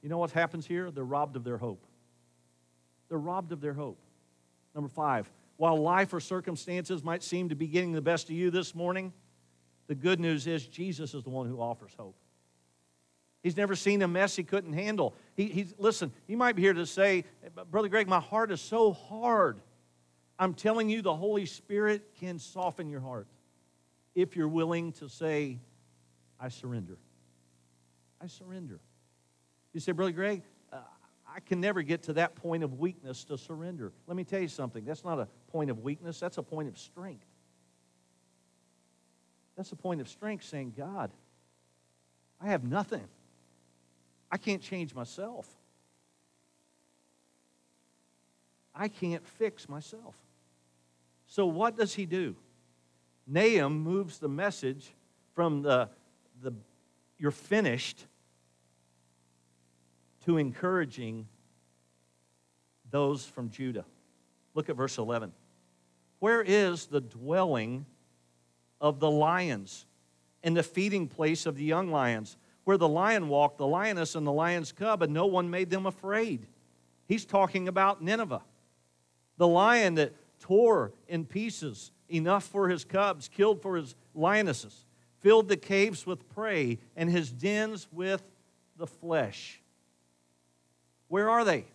You 0.02 0.10
know 0.10 0.18
what 0.18 0.32
happens 0.32 0.66
here? 0.66 0.92
They're 0.92 1.04
robbed 1.04 1.36
of 1.36 1.44
their 1.44 1.58
hope. 1.58 1.86
They're 3.10 3.18
robbed 3.18 3.52
of 3.52 3.62
their 3.62 3.74
hope. 3.74 4.00
Number 4.74 4.90
five, 4.90 5.30
while 5.62 5.78
life 5.78 6.12
or 6.12 6.20
circumstances 6.20 7.04
might 7.04 7.22
seem 7.22 7.50
to 7.50 7.56
be 7.56 7.68
getting 7.68 7.92
the 7.92 8.02
best 8.02 8.32
of 8.32 8.36
you 8.36 8.50
this 8.50 8.74
morning, 8.74 9.14
the 9.86 9.94
good 9.94 10.20
news 10.20 10.48
is 10.48 10.66
Jesus 10.66 11.14
is 11.14 11.24
the 11.24 11.30
one 11.30 11.48
who 11.48 11.62
offers 11.62 11.92
hope. 11.96 12.16
He's 13.44 13.56
never 13.56 13.76
seen 13.76 14.02
a 14.02 14.08
mess 14.08 14.36
he 14.36 14.44
couldn't 14.44 14.74
handle. 14.74 15.14
He, 15.36 15.46
he's, 15.46 15.76
listen, 15.78 16.12
he 16.26 16.36
might 16.36 16.56
be 16.56 16.64
here 16.64 16.74
to 16.74 16.88
say, 16.88 17.26
Brother 17.70 17.90
Greg, 17.90 18.08
my 18.08 18.20
heart 18.20 18.52
is 18.52 18.60
so 18.60 18.92
hard. 18.92 19.62
I'm 20.40 20.56
telling 20.56 20.90
you, 20.90 21.04
the 21.04 21.16
Holy 21.16 21.46
Spirit 21.46 22.16
can 22.20 22.40
soften 22.40 22.90
your 22.90 23.02
heart 23.02 23.28
if 24.16 24.36
you're 24.36 24.48
willing 24.48 24.94
to 24.94 25.08
say, 25.08 25.60
I 26.40 26.50
surrender. 26.50 26.98
I 28.20 28.26
surrender. 28.26 28.80
You 29.74 29.80
say, 29.80 29.92
Brother 29.92 30.12
Greg, 30.12 30.42
I 31.34 31.40
can 31.40 31.62
never 31.62 31.82
get 31.82 32.04
to 32.04 32.14
that 32.14 32.36
point 32.36 32.64
of 32.64 32.80
weakness 32.80 33.24
to 33.26 33.38
surrender. 33.38 33.94
Let 34.08 34.18
me 34.18 34.24
tell 34.24 34.42
you 34.42 34.50
something. 34.50 34.84
That's 34.84 35.06
not 35.06 35.20
a 35.20 35.28
point 35.52 35.70
of 35.70 35.80
weakness, 35.80 36.20
that's 36.20 36.38
a 36.38 36.44
point 36.44 36.68
of 36.68 36.78
strength. 36.78 37.26
That's 39.56 39.72
a 39.72 39.76
point 39.76 40.02
of 40.02 40.10
strength 40.10 40.46
saying, 40.46 40.74
God, 40.78 41.12
I 42.42 42.48
have 42.48 42.64
nothing. 42.64 43.08
I 44.32 44.38
can't 44.38 44.62
change 44.62 44.96
myself. 44.96 45.48
I 48.74 48.88
can't 48.88 49.26
fix 49.26 49.70
myself. 49.70 50.16
So, 51.28 51.46
what 51.46 51.78
does 51.78 51.94
he 51.94 52.06
do? 52.06 52.36
Nahum 53.28 53.80
moves 53.80 54.20
the 54.20 54.30
message 54.30 54.92
from 55.36 55.62
the, 55.62 55.90
the 56.42 56.54
you're 57.18 57.32
finished 57.32 58.06
to 60.26 60.38
encouraging 60.38 61.28
those 62.90 63.26
from 63.26 63.50
Judah. 63.50 63.86
Look 64.54 64.70
at 64.70 64.76
verse 64.76 64.98
11. 64.98 65.32
Where 66.20 66.42
is 66.42 66.86
the 66.86 67.02
dwelling 67.02 67.86
of 68.80 69.00
the 69.00 69.10
lions 69.10 69.86
and 70.44 70.56
the 70.56 70.64
feeding 70.64 71.08
place 71.08 71.46
of 71.46 71.56
the 71.56 71.64
young 71.64 71.90
lions? 71.90 72.38
Where 72.64 72.78
the 72.78 72.88
lion 72.88 73.28
walked, 73.28 73.58
the 73.58 73.68
lioness 73.68 74.14
and 74.14 74.28
the 74.28 74.32
lion's 74.32 74.72
cub, 74.72 75.02
and 75.02 75.14
no 75.14 75.26
one 75.26 75.50
made 75.50 75.70
them 75.70 75.86
afraid. 75.86 76.46
He's 77.08 77.26
talking 77.26 77.68
about 77.68 78.04
Nineveh. 78.04 78.44
The 79.38 79.48
lion 79.48 79.96
that 79.96 80.14
tore 80.40 80.94
in 81.08 81.26
pieces 81.26 81.92
enough 82.10 82.44
for 82.44 82.70
his 82.70 82.84
cubs, 82.84 83.28
killed 83.28 83.62
for 83.62 83.78
his 83.78 83.96
lionesses, 84.14 84.86
filled 85.20 85.48
the 85.48 85.58
caves 85.58 86.06
with 86.06 86.30
prey, 86.30 86.80
and 86.96 87.10
his 87.10 87.32
dens 87.32 87.88
with 87.92 88.22
the 88.78 88.88
flesh. 88.88 89.61
Where 91.12 91.30
are 91.30 91.44
they? 91.44 91.66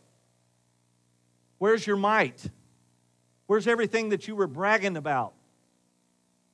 Where's 1.59 1.87
your 1.87 1.97
might? 1.97 2.43
Where's 3.47 3.67
everything 3.67 4.09
that 4.09 4.27
you 4.27 4.35
were 4.35 4.47
bragging 4.47 4.97
about? 4.97 5.35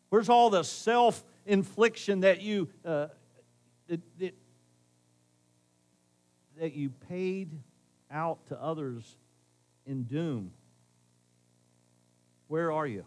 Where's 0.09 0.29
all 0.29 0.51
the 0.51 0.65
self 0.65 1.23
infliction 1.47 2.23
that 2.23 2.41
you 2.41 2.69
uh, 2.85 3.07
that, 3.87 4.01
that, 4.19 4.35
that 6.59 6.75
you 6.75 6.91
paid 7.09 7.51
out 8.11 8.45
to 8.49 8.61
others 8.61 9.17
in 9.87 10.03
doom? 10.03 10.51
Where 12.49 12.73
are 12.73 12.89
you? 12.89 13.05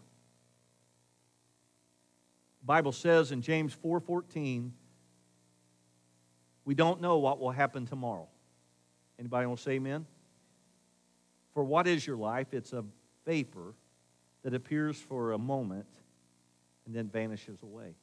The 2.61 2.65
Bible 2.65 2.93
says 2.93 3.33
in 3.33 3.41
James 3.41 3.75
4:14, 3.83 4.71
we 6.63 6.75
don't 6.75 7.01
know 7.01 7.17
what 7.17 7.41
will 7.41 7.51
happen 7.51 7.85
tomorrow. 7.85 8.29
Anybody 9.19 9.47
want 9.47 9.60
to 9.60 9.63
say 9.63 9.71
amen? 9.73 10.06
For 11.54 11.63
what 11.63 11.88
is 11.88 12.06
your 12.06 12.17
life? 12.17 12.47
It's 12.54 12.73
a 12.73 12.84
vapor 13.25 13.73
that 14.43 14.54
appears 14.54 14.99
for 14.99 15.32
a 15.32 15.38
moment 15.38 15.88
and 16.86 16.95
then 16.95 17.08
vanishes 17.08 17.58
away. 17.63 17.95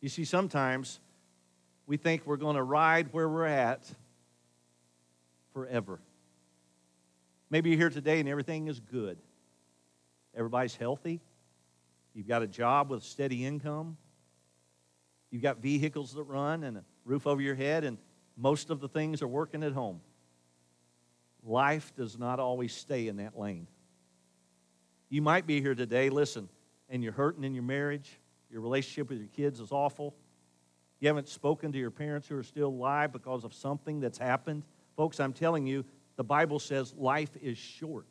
You 0.00 0.08
see, 0.08 0.24
sometimes 0.24 1.00
we 1.86 1.96
think 1.96 2.22
we're 2.26 2.36
going 2.36 2.56
to 2.56 2.62
ride 2.62 3.12
where 3.12 3.28
we're 3.28 3.46
at 3.46 3.90
forever. 5.52 5.98
Maybe 7.50 7.70
you're 7.70 7.78
here 7.78 7.90
today 7.90 8.20
and 8.20 8.28
everything 8.28 8.68
is 8.68 8.80
good. 8.80 9.18
Everybody's 10.34 10.74
healthy. 10.74 11.20
You've 12.14 12.28
got 12.28 12.42
a 12.42 12.46
job 12.46 12.90
with 12.90 13.02
steady 13.02 13.44
income. 13.44 13.96
You've 15.30 15.42
got 15.42 15.58
vehicles 15.58 16.12
that 16.14 16.22
run 16.24 16.62
and 16.64 16.78
a 16.78 16.84
roof 17.04 17.26
over 17.26 17.40
your 17.40 17.54
head, 17.54 17.84
and 17.84 17.98
most 18.36 18.70
of 18.70 18.80
the 18.80 18.88
things 18.88 19.22
are 19.22 19.28
working 19.28 19.62
at 19.62 19.72
home. 19.72 20.00
Life 21.44 21.94
does 21.96 22.18
not 22.18 22.38
always 22.38 22.72
stay 22.72 23.08
in 23.08 23.16
that 23.16 23.38
lane. 23.38 23.66
You 25.08 25.22
might 25.22 25.46
be 25.46 25.60
here 25.60 25.74
today, 25.74 26.08
listen, 26.08 26.48
and 26.88 27.02
you're 27.02 27.12
hurting 27.12 27.44
in 27.44 27.54
your 27.54 27.64
marriage, 27.64 28.18
your 28.50 28.60
relationship 28.60 29.08
with 29.08 29.18
your 29.18 29.28
kids 29.28 29.60
is 29.60 29.72
awful. 29.72 30.14
You 31.00 31.08
haven't 31.08 31.28
spoken 31.28 31.72
to 31.72 31.78
your 31.78 31.90
parents 31.90 32.28
who 32.28 32.36
are 32.38 32.44
still 32.44 32.68
alive 32.68 33.12
because 33.12 33.44
of 33.44 33.52
something 33.52 34.00
that's 34.00 34.18
happened. 34.18 34.62
Folks, 34.96 35.18
I'm 35.18 35.32
telling 35.32 35.66
you, 35.66 35.84
the 36.16 36.24
Bible 36.24 36.58
says 36.58 36.94
life 36.96 37.30
is 37.42 37.58
short. 37.58 38.06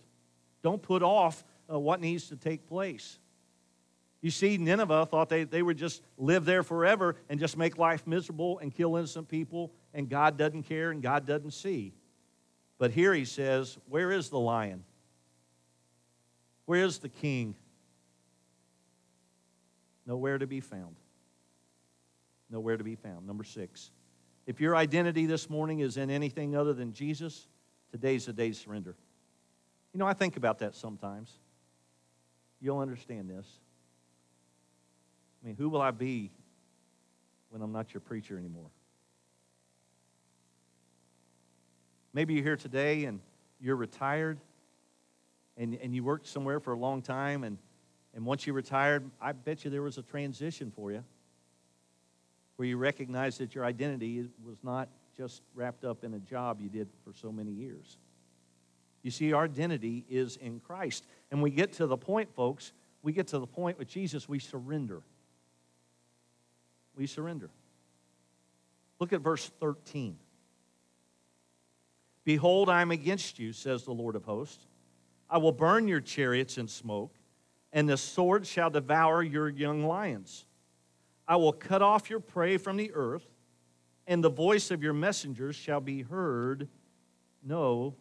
Don't 0.62 0.82
put 0.82 1.02
off 1.02 1.44
uh, 1.72 1.80
what 1.80 2.02
needs 2.02 2.28
to 2.30 2.36
take 2.36 2.68
place. 2.68 3.18
You 4.22 4.30
see, 4.30 4.58
Nineveh 4.58 5.08
thought 5.08 5.30
they, 5.30 5.46
they 5.46 5.64
would 5.64 5.78
just 5.78 6.04
live 6.18 6.46
there 6.46 6.64
forever 6.64 7.16
and 7.30 7.40
just 7.40 7.58
make 7.58 7.78
life 7.78 8.06
miserable 8.06 8.60
and 8.60 8.74
kill 8.74 8.96
innocent 8.96 9.28
people, 9.28 9.72
and 9.94 10.10
God 10.10 10.38
doesn't 10.38 10.64
care 10.64 10.92
and 10.92 11.02
God 11.02 11.26
doesn't 11.26 11.52
see. 11.52 11.94
But 12.78 12.92
here 12.92 13.14
he 13.14 13.26
says, 13.26 13.78
Where 13.90 14.12
is 14.12 14.30
the 14.30 14.40
lion? 14.40 14.84
Where 16.66 16.84
is 16.84 17.00
the 17.00 17.10
king? 17.10 17.56
Nowhere 20.06 20.38
to 20.38 20.48
be 20.48 20.62
found. 20.62 20.96
Nowhere 22.50 22.78
to 22.78 22.84
be 22.84 22.96
found. 22.96 23.28
Number 23.28 23.44
six. 23.44 23.92
If 24.48 24.60
your 24.60 24.76
identity 24.76 25.26
this 25.26 25.50
morning 25.50 25.80
is 25.80 25.98
in 25.98 26.10
anything 26.10 26.56
other 26.56 26.74
than 26.74 26.94
Jesus, 26.94 27.48
today's 27.92 28.26
the 28.26 28.34
day 28.34 28.52
surrender. 28.52 28.96
You 29.94 30.00
know, 30.00 30.08
I 30.08 30.14
think 30.14 30.38
about 30.38 30.60
that 30.60 30.76
sometimes. 30.76 31.32
You'll 32.60 32.80
understand 32.80 33.30
this. 33.30 33.46
I 35.42 35.48
mean, 35.48 35.56
who 35.56 35.70
will 35.70 35.82
I 35.82 35.92
be 35.92 36.32
when 37.50 37.62
I'm 37.62 37.72
not 37.72 37.94
your 37.94 38.02
preacher 38.02 38.38
anymore? 38.38 38.70
Maybe 42.14 42.34
you're 42.34 42.44
here 42.44 42.58
today 42.58 43.06
and 43.06 43.20
you're 43.60 43.76
retired 43.76 44.40
and, 45.58 45.78
and 45.82 45.94
you 45.94 46.04
worked 46.04 46.28
somewhere 46.28 46.60
for 46.60 46.74
a 46.74 46.78
long 46.78 47.02
time, 47.02 47.44
and, 47.44 47.58
and 48.16 48.26
once 48.26 48.48
you 48.48 48.54
retired, 48.54 49.10
I 49.22 49.34
bet 49.34 49.64
you 49.64 49.70
there 49.70 49.82
was 49.82 49.98
a 49.98 50.02
transition 50.02 50.72
for 50.74 50.92
you 50.92 51.04
where 52.56 52.68
you 52.68 52.78
recognized 52.78 53.40
that 53.40 53.54
your 53.54 53.66
identity 53.66 54.28
was 54.46 54.58
not 54.64 54.88
just 55.16 55.42
wrapped 55.54 55.84
up 55.84 56.04
in 56.04 56.14
a 56.14 56.20
job 56.20 56.62
you 56.62 56.70
did 56.70 56.88
for 57.04 57.14
so 57.14 57.32
many 57.32 57.52
years. 57.52 57.98
You 59.04 59.12
see, 59.12 59.34
our 59.34 59.44
identity 59.44 60.06
is 60.10 60.38
in 60.38 60.60
Christ. 60.60 61.06
And 61.32 61.42
we 61.42 61.52
get 61.52 61.74
to 61.74 61.88
the 61.88 61.98
point, 61.98 62.34
folks, 62.34 62.72
we 63.04 63.12
get 63.12 63.28
to 63.28 63.40
the 63.40 63.48
point 63.48 63.78
with 63.78 63.88
Jesus, 63.88 64.30
we 64.30 64.40
surrender 64.40 65.02
we 66.96 67.08
surrender. 67.08 67.50
Look 69.00 69.14
at 69.14 69.22
verse 69.22 69.50
13. 69.60 70.16
Behold, 72.24 72.70
I 72.70 72.82
am 72.82 72.92
against 72.92 73.40
you, 73.40 73.54
says 73.54 73.84
the 73.84 73.94
Lord 73.94 74.16
of 74.16 74.24
hosts. 74.26 74.68
I 75.30 75.38
will 75.38 75.52
burn 75.52 75.88
your 75.88 76.02
chariots 76.02 76.58
in 76.58 76.68
smoke, 76.68 77.16
and 77.72 77.88
the 77.88 77.98
sword 77.98 78.46
shall 78.46 78.70
devour 78.70 79.24
your 79.24 79.50
young 79.50 79.86
lions. 79.86 80.46
I 81.28 81.38
will 81.38 81.54
cut 81.54 81.82
off 81.82 82.10
your 82.10 82.20
prey 82.20 82.58
from 82.58 82.78
the 82.78 82.92
earth, 82.94 83.26
and 84.08 84.24
the 84.24 84.30
voice 84.30 84.72
of 84.72 84.84
your 84.84 84.94
messengers 84.94 85.56
shall 85.56 85.80
be 85.80 86.02
heard 86.02 86.68
no 87.44 87.96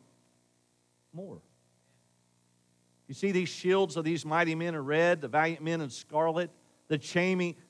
more. 1.12 1.40
You 3.06 3.14
see 3.14 3.32
these 3.32 3.48
shields 3.48 3.96
of 3.96 4.04
these 4.04 4.24
mighty 4.24 4.54
men 4.54 4.74
are 4.74 4.82
red, 4.82 5.20
the 5.20 5.28
valiant 5.28 5.62
men 5.62 5.80
in 5.80 5.90
scarlet, 5.90 6.50
the, 6.88 6.96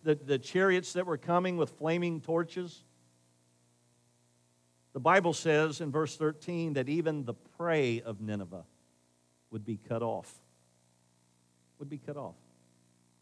the, 0.02 0.14
the 0.14 0.38
chariots 0.38 0.94
that 0.94 1.06
were 1.06 1.18
coming 1.18 1.56
with 1.56 1.70
flaming 1.70 2.20
torches. 2.20 2.84
The 4.92 5.00
Bible 5.00 5.32
says 5.32 5.80
in 5.80 5.90
verse 5.92 6.16
13 6.16 6.74
that 6.74 6.88
even 6.88 7.24
the 7.24 7.34
prey 7.34 8.00
of 8.00 8.20
Nineveh 8.20 8.64
would 9.50 9.64
be 9.64 9.78
cut 9.88 10.02
off. 10.02 10.32
Would 11.78 11.88
be 11.88 11.98
cut 11.98 12.16
off. 12.16 12.34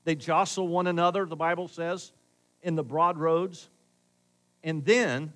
They 0.04 0.14
jostle 0.14 0.68
one 0.68 0.86
another, 0.86 1.26
the 1.26 1.36
Bible 1.36 1.68
says, 1.68 2.12
in 2.62 2.74
the 2.74 2.82
broad 2.82 3.18
roads. 3.18 3.68
And 4.64 4.84
then, 4.84 5.32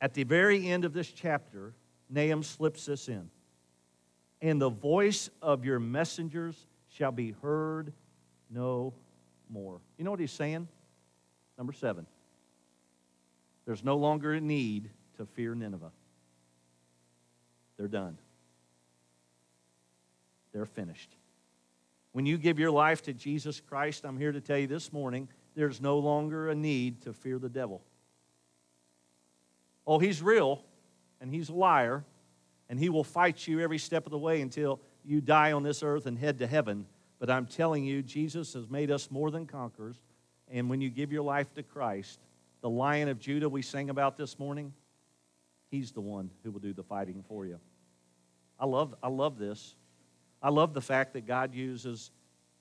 at 0.00 0.14
the 0.14 0.22
very 0.24 0.68
end 0.68 0.84
of 0.84 0.92
this 0.92 1.10
chapter, 1.10 1.74
Nahum 2.08 2.42
slips 2.42 2.86
this 2.86 3.08
in. 3.08 3.28
and 4.40 4.60
the 4.60 4.70
voice 4.70 5.30
of 5.40 5.64
your 5.64 5.78
messengers 5.78 6.66
shall 6.88 7.12
be 7.12 7.34
heard 7.42 7.92
no 8.50 8.92
more. 9.48 9.80
You 9.96 10.04
know 10.04 10.10
what 10.10 10.20
he's 10.20 10.32
saying? 10.32 10.68
Number 11.56 11.72
seven. 11.72 12.06
There's 13.64 13.84
no 13.84 13.96
longer 13.96 14.32
a 14.32 14.40
need 14.40 14.90
to 15.16 15.26
fear 15.26 15.54
Nineveh. 15.54 15.92
They're 17.76 17.88
done. 17.88 18.18
They're 20.52 20.66
finished. 20.66 21.16
When 22.12 22.26
you 22.26 22.36
give 22.36 22.58
your 22.58 22.70
life 22.70 23.02
to 23.02 23.12
Jesus 23.12 23.60
Christ, 23.60 24.04
I'm 24.04 24.18
here 24.18 24.32
to 24.32 24.40
tell 24.40 24.58
you 24.58 24.66
this 24.66 24.92
morning, 24.92 25.28
there's 25.54 25.80
no 25.80 25.98
longer 25.98 26.50
a 26.50 26.54
need 26.54 27.02
to 27.02 27.12
fear 27.12 27.38
the 27.38 27.48
devil. 27.48 27.82
Oh, 29.86 29.98
he's 29.98 30.22
real, 30.22 30.62
and 31.20 31.32
he's 31.32 31.48
a 31.48 31.54
liar, 31.54 32.04
and 32.68 32.78
he 32.78 32.88
will 32.88 33.04
fight 33.04 33.46
you 33.46 33.60
every 33.60 33.78
step 33.78 34.06
of 34.06 34.12
the 34.12 34.18
way 34.18 34.40
until 34.40 34.80
you 35.04 35.20
die 35.20 35.52
on 35.52 35.62
this 35.62 35.82
earth 35.82 36.06
and 36.06 36.18
head 36.18 36.38
to 36.38 36.46
heaven. 36.46 36.86
But 37.18 37.30
I'm 37.30 37.46
telling 37.46 37.84
you, 37.84 38.02
Jesus 38.02 38.52
has 38.54 38.68
made 38.68 38.90
us 38.90 39.10
more 39.10 39.30
than 39.30 39.46
conquerors. 39.46 39.96
And 40.50 40.68
when 40.68 40.80
you 40.80 40.90
give 40.90 41.12
your 41.12 41.22
life 41.22 41.52
to 41.54 41.62
Christ, 41.62 42.20
the 42.62 42.70
lion 42.70 43.08
of 43.08 43.18
Judah 43.18 43.48
we 43.48 43.60
sang 43.60 43.90
about 43.90 44.16
this 44.16 44.38
morning, 44.38 44.72
he's 45.70 45.92
the 45.92 46.00
one 46.00 46.30
who 46.42 46.50
will 46.50 46.60
do 46.60 46.72
the 46.72 46.82
fighting 46.82 47.22
for 47.28 47.44
you. 47.44 47.58
I 48.58 48.66
love, 48.66 48.94
I 49.02 49.08
love 49.08 49.38
this. 49.38 49.74
I 50.40 50.48
love 50.48 50.72
the 50.72 50.80
fact 50.80 51.12
that 51.12 51.26
God 51.26 51.54
uses 51.54 52.10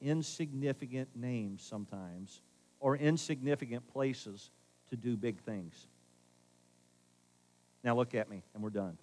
insignificant 0.01 1.09
names 1.15 1.63
sometimes 1.63 2.41
or 2.79 2.97
insignificant 2.97 3.87
places 3.87 4.49
to 4.89 4.95
do 4.95 5.15
big 5.15 5.39
things. 5.41 5.87
Now, 7.83 7.95
look 7.95 8.13
at 8.13 8.29
me, 8.29 8.43
and 8.53 8.63
we're 8.63 8.69
done. 8.69 8.97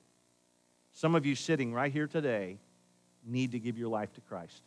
Some 0.93 1.15
of 1.15 1.25
you 1.25 1.35
sitting 1.35 1.73
right 1.73 1.93
here 1.93 2.07
today 2.07 2.59
need 3.25 3.53
to 3.53 3.59
give 3.59 3.79
your 3.79 3.89
life 3.89 4.13
to 4.15 4.21
Christ. 4.21 4.63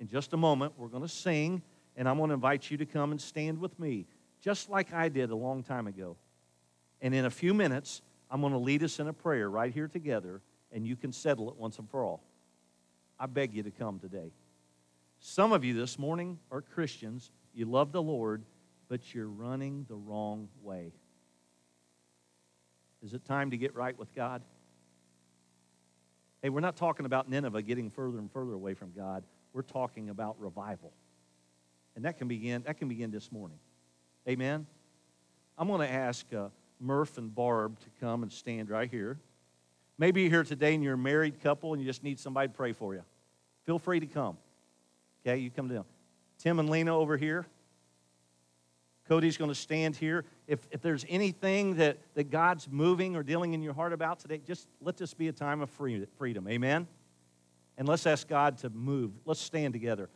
In 0.00 0.08
just 0.08 0.32
a 0.32 0.36
moment, 0.36 0.72
we're 0.76 0.88
going 0.88 1.02
to 1.02 1.08
sing, 1.08 1.62
and 1.96 2.08
I'm 2.08 2.18
going 2.18 2.28
to 2.28 2.34
invite 2.34 2.70
you 2.70 2.76
to 2.78 2.86
come 2.86 3.12
and 3.12 3.20
stand 3.20 3.60
with 3.60 3.78
me, 3.78 4.06
just 4.42 4.68
like 4.68 4.92
I 4.92 5.08
did 5.08 5.30
a 5.30 5.36
long 5.36 5.62
time 5.62 5.86
ago. 5.86 6.16
And 7.00 7.14
in 7.14 7.24
a 7.24 7.30
few 7.30 7.54
minutes, 7.54 8.02
I'm 8.30 8.40
going 8.40 8.52
to 8.52 8.58
lead 8.58 8.82
us 8.82 8.98
in 8.98 9.08
a 9.08 9.12
prayer 9.12 9.48
right 9.48 9.72
here 9.72 9.88
together, 9.88 10.42
and 10.72 10.86
you 10.86 10.96
can 10.96 11.12
settle 11.12 11.48
it 11.48 11.56
once 11.56 11.78
and 11.78 11.88
for 11.88 12.04
all. 12.04 12.22
I 13.18 13.26
beg 13.26 13.54
you 13.54 13.62
to 13.62 13.70
come 13.70 13.98
today. 13.98 14.32
Some 15.20 15.52
of 15.52 15.64
you 15.64 15.74
this 15.74 15.98
morning 15.98 16.38
are 16.50 16.60
Christians. 16.60 17.30
You 17.54 17.66
love 17.66 17.92
the 17.92 18.02
Lord, 18.02 18.42
but 18.88 19.14
you're 19.14 19.28
running 19.28 19.86
the 19.88 19.94
wrong 19.94 20.48
way. 20.62 20.92
Is 23.02 23.14
it 23.14 23.24
time 23.24 23.50
to 23.52 23.56
get 23.56 23.74
right 23.74 23.96
with 23.96 24.12
God? 24.14 24.42
Hey, 26.42 26.48
we're 26.48 26.60
not 26.60 26.76
talking 26.76 27.06
about 27.06 27.28
Nineveh 27.28 27.62
getting 27.62 27.90
further 27.90 28.18
and 28.18 28.30
further 28.30 28.54
away 28.54 28.74
from 28.74 28.92
God. 28.96 29.22
We're 29.52 29.62
talking 29.62 30.08
about 30.08 30.40
revival. 30.40 30.92
And 31.94 32.04
that 32.04 32.18
can 32.18 32.26
begin, 32.26 32.62
that 32.62 32.78
can 32.78 32.88
begin 32.88 33.12
this 33.12 33.30
morning. 33.30 33.58
Amen? 34.28 34.66
I'm 35.58 35.68
going 35.68 35.80
to 35.80 35.92
ask 35.92 36.26
uh, 36.32 36.48
Murph 36.80 37.18
and 37.18 37.34
Barb 37.34 37.78
to 37.80 37.86
come 38.00 38.22
and 38.22 38.32
stand 38.32 38.70
right 38.70 38.90
here. 38.90 39.18
Maybe 39.98 40.22
you're 40.22 40.30
here 40.30 40.44
today 40.44 40.74
and 40.74 40.82
you're 40.82 40.94
a 40.94 40.98
married 40.98 41.40
couple 41.42 41.72
and 41.72 41.82
you 41.82 41.86
just 41.86 42.02
need 42.02 42.18
somebody 42.18 42.48
to 42.48 42.54
pray 42.54 42.72
for 42.72 42.94
you. 42.94 43.02
Feel 43.64 43.78
free 43.78 44.00
to 44.00 44.06
come. 44.06 44.36
Okay, 45.24 45.38
you 45.38 45.50
come 45.50 45.68
down. 45.68 45.84
Tim 46.38 46.58
and 46.58 46.68
Lena 46.68 46.96
over 46.96 47.16
here. 47.16 47.46
Cody's 49.08 49.36
going 49.36 49.50
to 49.50 49.54
stand 49.54 49.96
here. 49.96 50.24
If, 50.46 50.66
if 50.70 50.80
there's 50.80 51.04
anything 51.08 51.76
that, 51.76 51.98
that 52.14 52.30
God's 52.30 52.68
moving 52.70 53.14
or 53.16 53.22
dealing 53.22 53.52
in 53.52 53.62
your 53.62 53.74
heart 53.74 53.92
about 53.92 54.20
today, 54.20 54.40
just 54.46 54.68
let 54.80 54.96
this 54.96 55.12
be 55.14 55.28
a 55.28 55.32
time 55.32 55.60
of 55.60 55.70
freedom. 55.70 56.48
Amen? 56.48 56.86
And 57.76 57.88
let's 57.88 58.06
ask 58.06 58.28
God 58.28 58.58
to 58.58 58.70
move. 58.70 59.12
Let's 59.24 59.40
stand 59.40 59.72
together. 59.72 60.08